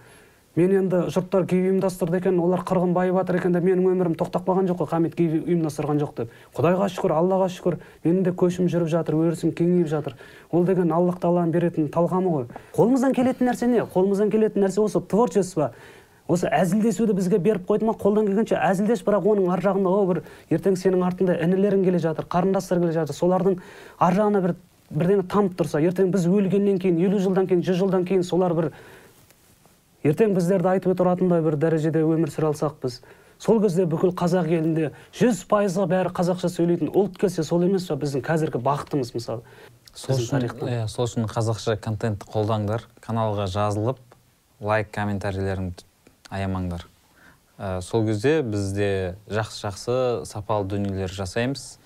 [0.56, 4.44] Мен енді жұрттар күй ұйымдастырды екен олар қырғын байып жатыр екен деп менің өмірім тоқтап
[4.44, 6.34] қалған жоқ қой хамит күй ұйымдастырған жоқ деп.
[6.52, 10.16] Құдайға шүкір аллаға шүкір менің де көшім жүріп жатыр өрісім кеңейіп жатыр.
[10.52, 12.46] Ол деген аллах тағаланың беретін талғамы ғой.
[12.76, 13.80] Қолымыздан келетін нәрсе не?
[13.80, 15.72] Қолымыздан келетін нәрсе осы творчество.
[16.28, 17.96] Осы әзілдесуді бізге беріп қойды ма?
[17.98, 20.20] Қолдан келгенше әзілдес бірақ оның ар жағында о бір
[20.52, 23.16] ертең сенің артыңда інілерің келе жатыр қарындастар келе жатыр.
[23.16, 23.58] Солардың
[23.98, 24.54] ар жағына бір
[24.92, 28.70] бірдеңе танып тұрса ертең біз өлгеннен кейін елу жылдан кейін жүз жылдан кейін солар бір
[30.06, 33.00] ертең біздерді айтып отыратындай бір дәрежеде өмір сүре алсақ біз.
[33.42, 37.96] Сол кезде бүкіл қазақ елінде жүз пайызға бәрі қазақша сөйлейтін ұлт келсе сол емес па
[37.98, 39.42] біздің қазіргі бақытымыз мысалы?
[39.98, 43.98] Сол үшін иә сол үшін қазақша контентті қолдаңдар каналға жазылып
[44.62, 45.84] лайк комментарийлеріңді
[46.30, 46.86] аямаңдар.
[47.58, 49.96] Ә, сол кезде бізде жақсы жақсы
[50.26, 51.80] сапалы дүниелер жасаймыз.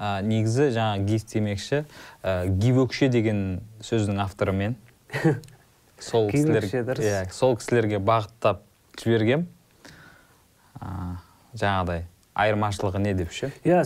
[0.00, 1.84] Ә, негізі жаңа гиф демекші
[2.24, 4.76] ә, гивөкше деген сөздің авторы мен.
[5.98, 6.64] сол кісілер
[6.98, 8.64] иә сол кісілерге бағыттап
[9.00, 9.46] жібергем.
[11.54, 13.52] Жаңағыдай айырмашылығы не деп ше?
[13.62, 13.84] Иә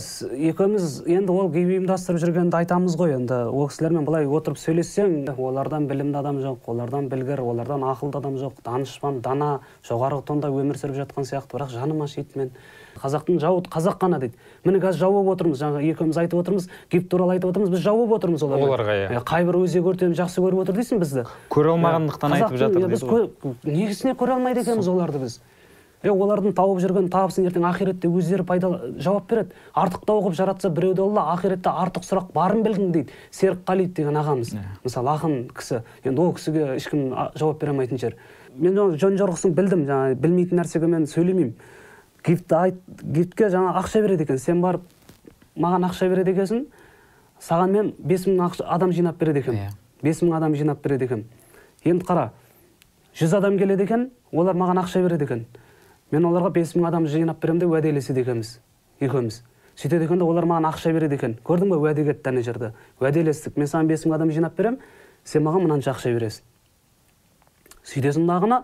[0.49, 3.13] екеуміз енді ол гей ұйымдастырып жүргенді айтамыз ғой.
[3.19, 8.39] Енді ол кісілермен былай отырып сөйлессең олардан білімді адам жоқ олардан білгір олардан ақылды адам
[8.41, 8.63] жоқ.
[8.65, 11.53] Данышпан дана жоғарғы тонда өмір сүріп жатқан сияқты.
[11.53, 12.51] Бірақ жаным ашиды мен
[13.01, 14.37] қазақтың жауы қазақ қана дейді.
[14.63, 18.01] Міне қазір жау болып отырмыз жаңа екеуміз айтып отырмыз гип туралы айтып отырмыз біз жау
[18.03, 18.67] болып отырмыз оларға.
[18.69, 19.11] Оларға, иә.
[19.15, 21.27] Иә, қай бір өзек өртеніп жақсы көріп отыр дейсің бізді.
[21.49, 23.07] Көре алмағандықтан айтып жатыр біз
[23.63, 25.39] негізіне көре алмайды екенбіз оларды біз.
[25.99, 28.69] Е олардың тауып жүрген табысын ертең ақиретте өздері пайда
[29.03, 29.51] жауап береді.
[29.75, 33.11] Артықтау қылып жаратса біреуді алла ақиретте артық сұрақ барын білгін дейді.
[33.35, 34.53] Серік қалиев деген ағамыз.
[34.55, 34.63] Иә.
[34.85, 35.81] мысалы ақын кісі.
[36.05, 38.15] Енді ол кісіге ешкім жауап бере алмайтын шығар.
[38.55, 41.53] Мен жөн жорғысын білдім жаңа білмейтін нәрсеге мен сөйлемеймін.
[42.25, 44.37] Айт гифтке жаңа ақша береді екен.
[44.37, 44.81] Сен барып
[45.57, 46.65] маған ақша береді екенсің
[47.39, 49.71] саған мен бес мың адам жинап береді екенмін Иә.
[50.03, 51.25] бес мың адам жинап береді екен.
[51.85, 52.29] Енді қара
[53.15, 55.45] жүз адам келеді екен олар маған ақша береді екен.
[56.11, 58.59] Мен оларға бес мың адам жинап беремін деп уәделеседі екенбіз
[58.99, 59.43] екеуміз.
[59.75, 61.37] Сөйтеді екен де олар маған ақша береді екен.
[61.43, 62.73] Көрдің ба уәде кетті ана жерде.
[62.99, 63.57] Уәделестік.
[63.57, 64.79] Мен саған бес мың адам жинап беремін
[65.23, 66.43] сен маған мынанша ақша бересің.
[67.87, 68.63] Сөйтесің дағыны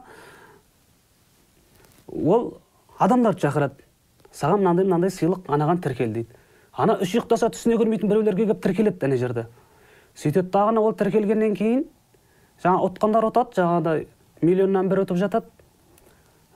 [2.12, 2.58] ол
[3.00, 3.84] адамдарды шақырады.
[4.32, 6.36] Саған мынандай мынандай сыйлық анаған тіркел дейді.
[6.76, 9.46] Ана үш ұйықтаса түсіне кірмейтін біреулерге келіп тіркеледі ана жерде.
[10.16, 11.86] Сөйтеді дағыны ол тіркелгеннен кейін
[12.64, 14.08] жаңа ұтқандар ұтады жаңағыдай
[14.42, 15.52] миллионнан бір ұтып жатады.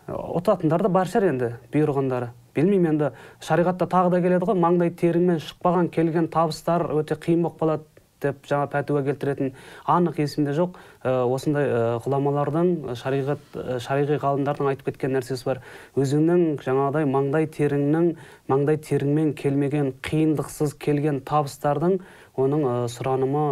[0.09, 2.31] Ұтатындар да бар шығар енді бұйырғандары.
[2.55, 3.11] Білмеймін енді
[3.45, 7.85] шариғатта тағы да келеді ғой маңдай теріңмен шықпаған келген табыстар өте қиын болып қалады
[8.23, 9.53] деп жаңа пәтуа келтіретін
[9.89, 10.77] анық есімде жоқ.
[10.99, 15.61] Ә, осындай ә, ғұламалардың шариғат ә, шариғи ғалымдардың айтып кеткен нәрсесі бар.
[15.95, 18.09] Өзіңнің жаңағыдай маңдай теріңнің
[18.51, 22.01] маңдай теріңмен келмеген қиындықсыз келген табыстардың
[22.39, 23.45] оның ә, сұранымы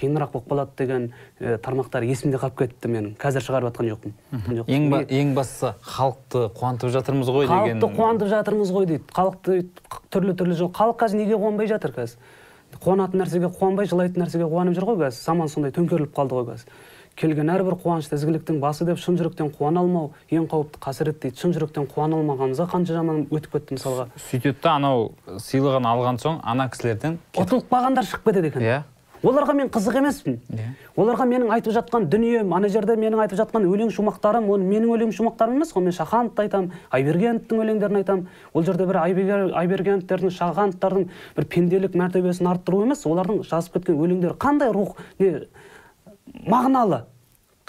[0.00, 1.06] қиынырақ болып қалады деген
[1.38, 3.14] ә, тармақтар есімде қалып кетті менің.
[3.20, 4.14] Қазір шығарып жатқан жоқпын.
[4.66, 9.04] Ең, ба, ең бастысы халықты қуантып жатырмыз ғой деген халықты қуантып жатырмыз ғой дейді.
[9.14, 9.66] Халықты
[10.14, 12.16] түрлі түрлі жол халық қазір неге қуанбай жатыр қазір?
[12.78, 16.70] Қуанатын нәрсеге қуанбай жылайтын нәрсеге қуанып жүр ғой қазір заман сондай төңкеріліп қалды ғой қазір
[17.20, 21.36] келген әрбір қуанышты ізгіліктің басы деп шын жүректен қуана алмау ең қауіпті қасірет дейді.
[21.36, 24.06] Шын жүректен қуана алмағанымызға қанша жаман өтіп кетті мысалға.
[24.30, 28.64] Сөйтеді да анау сыйлығын алған соң ана кісілерден ұтылып қалғандар шығып кетеді екен.
[28.64, 28.78] Иә.
[29.22, 30.38] Оларға мен қызық емеспін.
[30.52, 30.70] Иә.
[30.96, 35.12] оларға менің айтып жатқан дүнием ана жерде менің айтып жатқан өлең шумақтарым ол менің өлең
[35.12, 35.84] шумақтарым емес қой.
[35.84, 42.48] Мен шахановты айтамын айбергеновтың өлеңдерін айтамын ол жерде бір Айберген- айбергеновтердің шахановтардың бір пенделік мәртебесін
[42.48, 45.46] арттыру емес олардың жазып кеткен өлеңдері қандай рух не
[46.46, 47.04] мағыналы.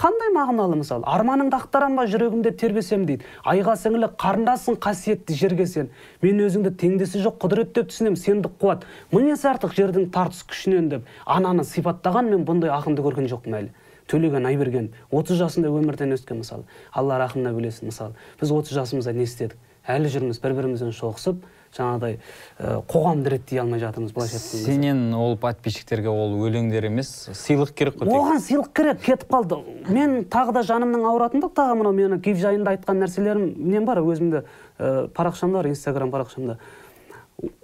[0.02, 3.28] Қандай мағыналы мысалы арманыңды ақтарам ба жүрегімде тербесем дейді.
[3.46, 5.92] Айға сіңілі қарындасың қасиетті жерге сен.
[6.24, 8.88] Мен өзіңді теңдесі жоқ құдірет деп түсінемін сендік қуат.
[9.14, 13.74] Мың есе артық жердің тартыс күшінен деп ананы сипаттаған мен бұндай ақынды көрген жоқпын әлі.
[14.10, 19.30] Төлеген айберген отыз жасында өмірден өскен мысалы алла рахымына бөлесін мысалы біз отыз жасымызда не
[19.30, 19.54] істедік?
[19.86, 21.46] Әлі жүрміз бір бірімізбен соғысып
[21.76, 22.18] жаңағыдай
[22.92, 27.96] қоғамды реттей алмай жатырмыз былайша айтқан кезде сенен ол подписчиктерге ол өлеңдер емес сыйлық керек
[28.02, 29.62] қой оған сыйлық керек кетіп қалды.
[29.88, 34.44] Мен тағы да жанымның ауыратындығы тағы мынау менің гив жайында айтқан нәрселерім нем бар өзімде
[34.78, 36.58] ә, парақшамда бар инстаграм парақшамда.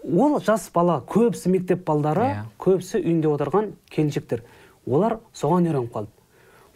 [0.08, 2.44] Ол жас бала көбісі мектеп балдары Иә.
[2.58, 4.44] көбісі үйінде отырған келіншектер.
[4.88, 6.10] Олар соған үйреніп қалды.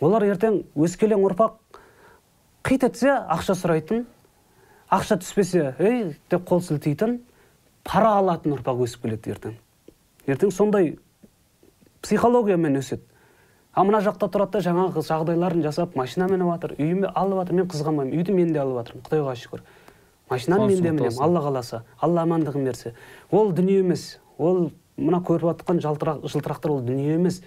[0.02, 1.56] Олар ертең өскелең ұрпақ
[2.68, 4.06] қит етсе ақша сұрайтын
[4.92, 7.22] ақша түспесе ей деп қол сілтейтін
[7.88, 9.56] пара алатын ұрпақ өсіп келеді ертең.
[10.28, 10.98] Ертең сондай
[12.04, 13.06] психологиямен өседі.
[13.72, 17.70] А мына жақта тұрады да жаңағы жағдайларын жасап машина мініп жатыр үйіме алып жатыр мен
[17.72, 19.64] қызғанбаймын үйді мен де алып жатырмын құдайға шүкір.
[20.30, 22.94] Машинаны мен де мінемін алла қаласа алла амандығын берсе.
[23.32, 27.42] Ол дүние емес ол мына көріп жатқан жылтырақтар ол дүние емес.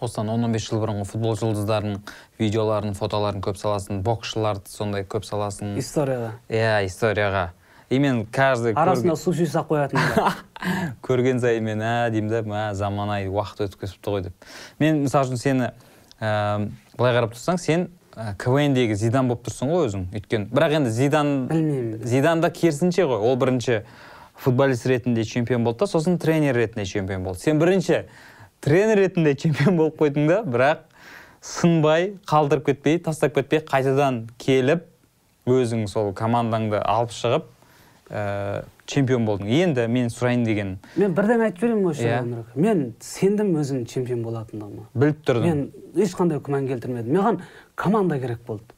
[0.00, 2.00] Осыдан он он бес жыл бұрынғы футбол жұлдыздарының
[2.38, 5.76] видеоларын фотоларын көп саласың боксшыларды сондай көп саласың.
[5.80, 6.32] Историяға.
[6.48, 7.50] Иә историяға.
[7.90, 10.00] И мен каждый арасына суши салып қоятын
[11.06, 14.48] көрген сайын мен ә деймін да мә заманауи уақыт өтіп кетіпті ғой деп.
[14.80, 15.68] Мен мысалы үшін сені
[16.18, 17.86] ә, былай қарап тұрсаң сен
[18.16, 20.48] ә, квндегі зидан болып тұрсың ғой өзің өйткені.
[20.50, 23.20] Бірақ енді зидан білмеймін зидан да керісінше ғой.
[23.20, 23.82] Ол бірінші
[24.34, 27.44] футболист ретінде чемпион болды да сосын тренер ретінде чемпион болды.
[27.44, 28.04] Сен бірінші
[28.64, 30.84] тренер ретінде чемпион болып қойдың да бірақ
[31.44, 34.86] сынбай қалдырып кетпей тастап кетпей қайтадан келіп
[35.44, 37.50] өзің сол командаңды алып шығып
[38.08, 39.50] ә, чемпион болдың.
[39.52, 42.56] Енді мен сұрайын дегенім мен бірден айтып жіберейін осы жерде Өмірек.
[42.56, 45.62] мен сендім өзім чемпион болатындығыма біліп тұрдың мен
[46.06, 47.18] ешқандай күмән келтірмедім.
[47.18, 47.40] Маған
[47.76, 48.73] команда керек болды.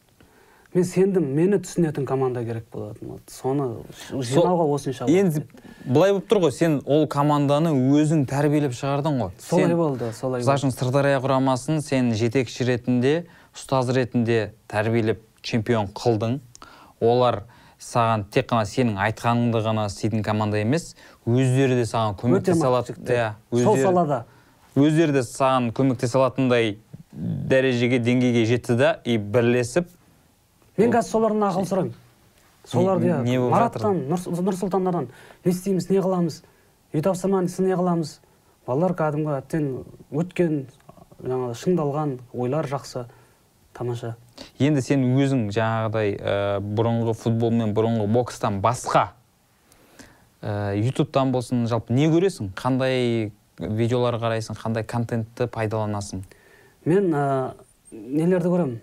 [0.76, 3.24] Мен сендім мені түсінетін команда керек болатын болды.
[3.32, 3.66] Соны
[4.12, 5.42] жинауға осынша енді
[5.86, 9.32] былай болып тұр ғой сен ол команданы өзің тәрбиелеп шығардың ғой.
[9.40, 13.14] Солай болды солай мысалы үшін сырдария құрамасын сен жетекші ретінде
[13.56, 16.40] ұстаз ретінде тәрбиелеп чемпион қылдың.
[17.00, 17.44] Олар
[17.80, 22.96] саған тек қана сенің айтқаныңды ғана істейтін команда емес өздері де саған көмектесе алады.
[23.04, 24.24] иә сол салада.
[24.76, 26.78] өздері де саған көмектесе алатындай
[27.12, 29.88] дәрежеге деңгейге жетті да и бірлесіп
[30.76, 31.94] мен қазір солардан ақыл сұраймын.
[32.66, 35.08] Соларды иә мараттан Нұр- нұрсұлтандардан
[35.44, 36.42] не істейміз не қыламыз?
[36.92, 38.18] Үй тапсырмасы не қыламыз?
[38.66, 39.68] Балалар кәдімгі әттең
[40.10, 40.66] өткен
[41.22, 43.06] жаңағы шыңдалған ойлар жақсы
[43.72, 44.16] тамаша.
[44.58, 49.12] Енді сен өзің жаңағыдай ә, бұрынғы футбол мен бұрынғы бокстан басқа
[50.42, 52.50] ә, ютубтан болсын жалпы не көресің?
[52.58, 54.58] Қандай видеолар қарайсың?
[54.58, 56.24] Қандай контентті пайдаланасың?
[56.84, 57.54] Мен ә,
[57.92, 58.78] нелерді көремін?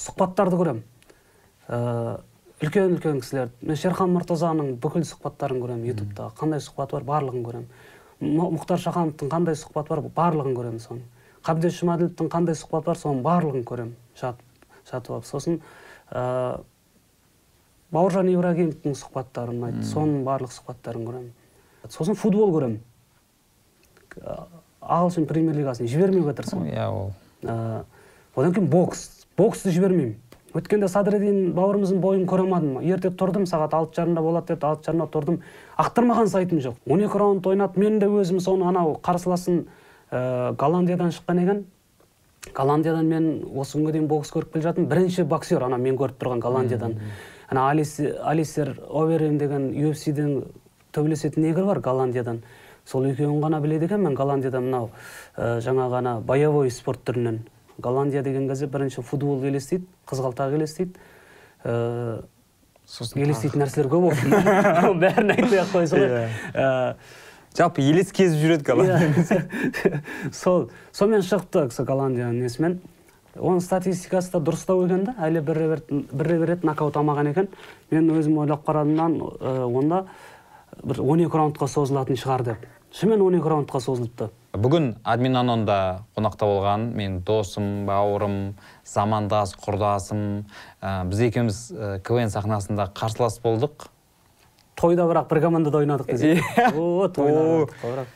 [0.00, 0.82] Сұхбаттарды көремін.
[1.68, 2.20] Ә,
[2.64, 7.68] үлкен үлкен кісілерді мен шерхан мұртазаның бүкіл сұхбаттарын көремін ютубта қандай сұхбат бар барлығын көремін.
[8.24, 11.02] Мұхтар шахановтың қандай сұхбаты бар барлығын көремін соның
[11.44, 15.10] қабдеш жұмаділовтің қандай сұхбаты бар соның барлығын көремін жатып жатып.
[15.12, 15.58] Алып сосын
[16.10, 16.60] ә,
[17.92, 21.32] бауыржан ибрагимовтың сұхбаттары ұнайды соның барлық сұхбаттарын көремін.
[21.90, 22.80] Сосын футбол көремін.
[24.84, 27.12] Ағылшын премьер лигасын жібермеуге тырысамын иә ол.
[27.42, 27.84] Ә,
[28.36, 29.23] одан кейін бокс.
[29.36, 30.16] Боксты жібермеймін.
[30.54, 35.08] Өткенде садреддин бауырымыздың бойын көре алмадым ерте тұрдым сағат алты жарымда болады деді алты жарымда
[35.10, 35.40] тұрдым.
[35.82, 36.76] Ақтырмаған сайтым жоқ.
[36.86, 39.64] Он екі раунд ойнады мен де өзім соны анау қарсыласым
[40.12, 41.64] ә, голландиядан шыққан екен.
[42.54, 44.88] Голландиядан мен осы күнге дейін бокс көріп келе жатырмын.
[44.92, 47.00] Бірінші боксер ана мен көріп тұрған голландиядан.
[47.50, 50.44] Ана Алис- алистер оверен деген UFC-ден
[50.92, 52.44] төбелесетін негр бар голландиядан.
[52.84, 54.90] Сол екеуін ғана біледі екенмін голландияда мынау
[55.36, 57.40] ә, жаңағы ана боевой спорт түрінен.
[57.78, 60.94] Голландия деген кезде бірінші футбол елестейді қызғалдақ елестейді.
[61.64, 62.22] Ә,
[62.86, 64.08] сосын елестейтін нәрселер көп
[64.88, 66.10] ол бәрін айтпай ақ қойса ғой.
[66.10, 66.26] Иә.
[66.54, 66.96] Ә,
[67.56, 69.08] жалпы елес кезіп жүреді голландия.
[69.08, 70.02] Иә.
[70.32, 72.78] сол сонымен шықты сол голландияның несімен.
[73.34, 77.48] Оның статистикасы да дұрыстау екен да әлі бір рет бір рет нокаут алмаған екен.
[77.90, 80.04] Мен өзім ойлап қарағаннан ә, онда
[80.84, 82.68] бір он екі раундқа созылатын шығар деп.
[82.94, 84.30] Шынымен он екі раундқа созылыпты.
[84.54, 88.54] Бүгін админ анонда қонақта болған мен досым бауырым
[88.86, 90.44] замандас құрдасым
[90.80, 93.88] ә, біз екеуміз ә, квн сахнасында қарсылас болдық.
[94.78, 96.38] Тойда бірақ бір командада ойнадық десе
[96.70, 98.06] о тойда бірақ.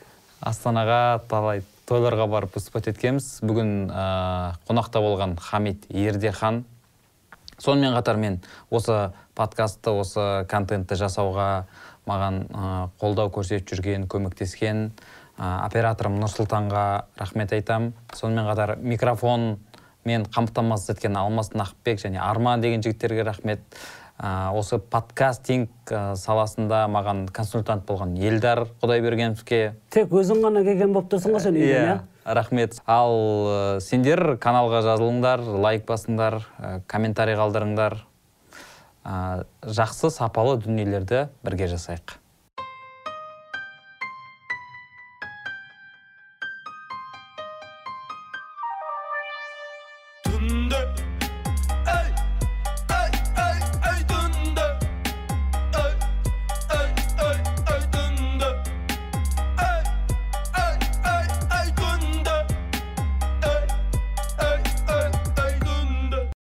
[0.41, 3.41] астанаға талай тойларға барып выступать еткенбіз.
[3.43, 6.64] Бүгін ә, қонақта болған хамид ердехан.
[7.59, 11.66] Сонымен қатар мен осы подкастты осы контентті жасауға
[12.07, 14.93] маған ә, қолдау көрсетіп жүрген көмектескен
[15.39, 16.84] операторым нұрсұлтанға
[17.18, 17.93] рахмет айтам.
[18.14, 19.59] Сонымен қатар микрофон
[20.05, 23.62] мен қамтамасыз еткен алмас нақыпбек және арман деген жігіттерге рахмет.
[24.18, 29.76] Ә, осы подкастинг ә, саласында маған консультант болған елдар құдайбергеновке.
[29.95, 31.99] Тек өзің ғана келген болып тұрсың ғой сен үйден иә?
[32.26, 32.80] рахмет.
[32.82, 38.01] Ал ә, сендер каналға жазылыңдар лайк басыңдар ә, комментарий қалдырыңдар.
[39.07, 42.18] Ә, жақсы сапалы дүниелерді бірге жасайық.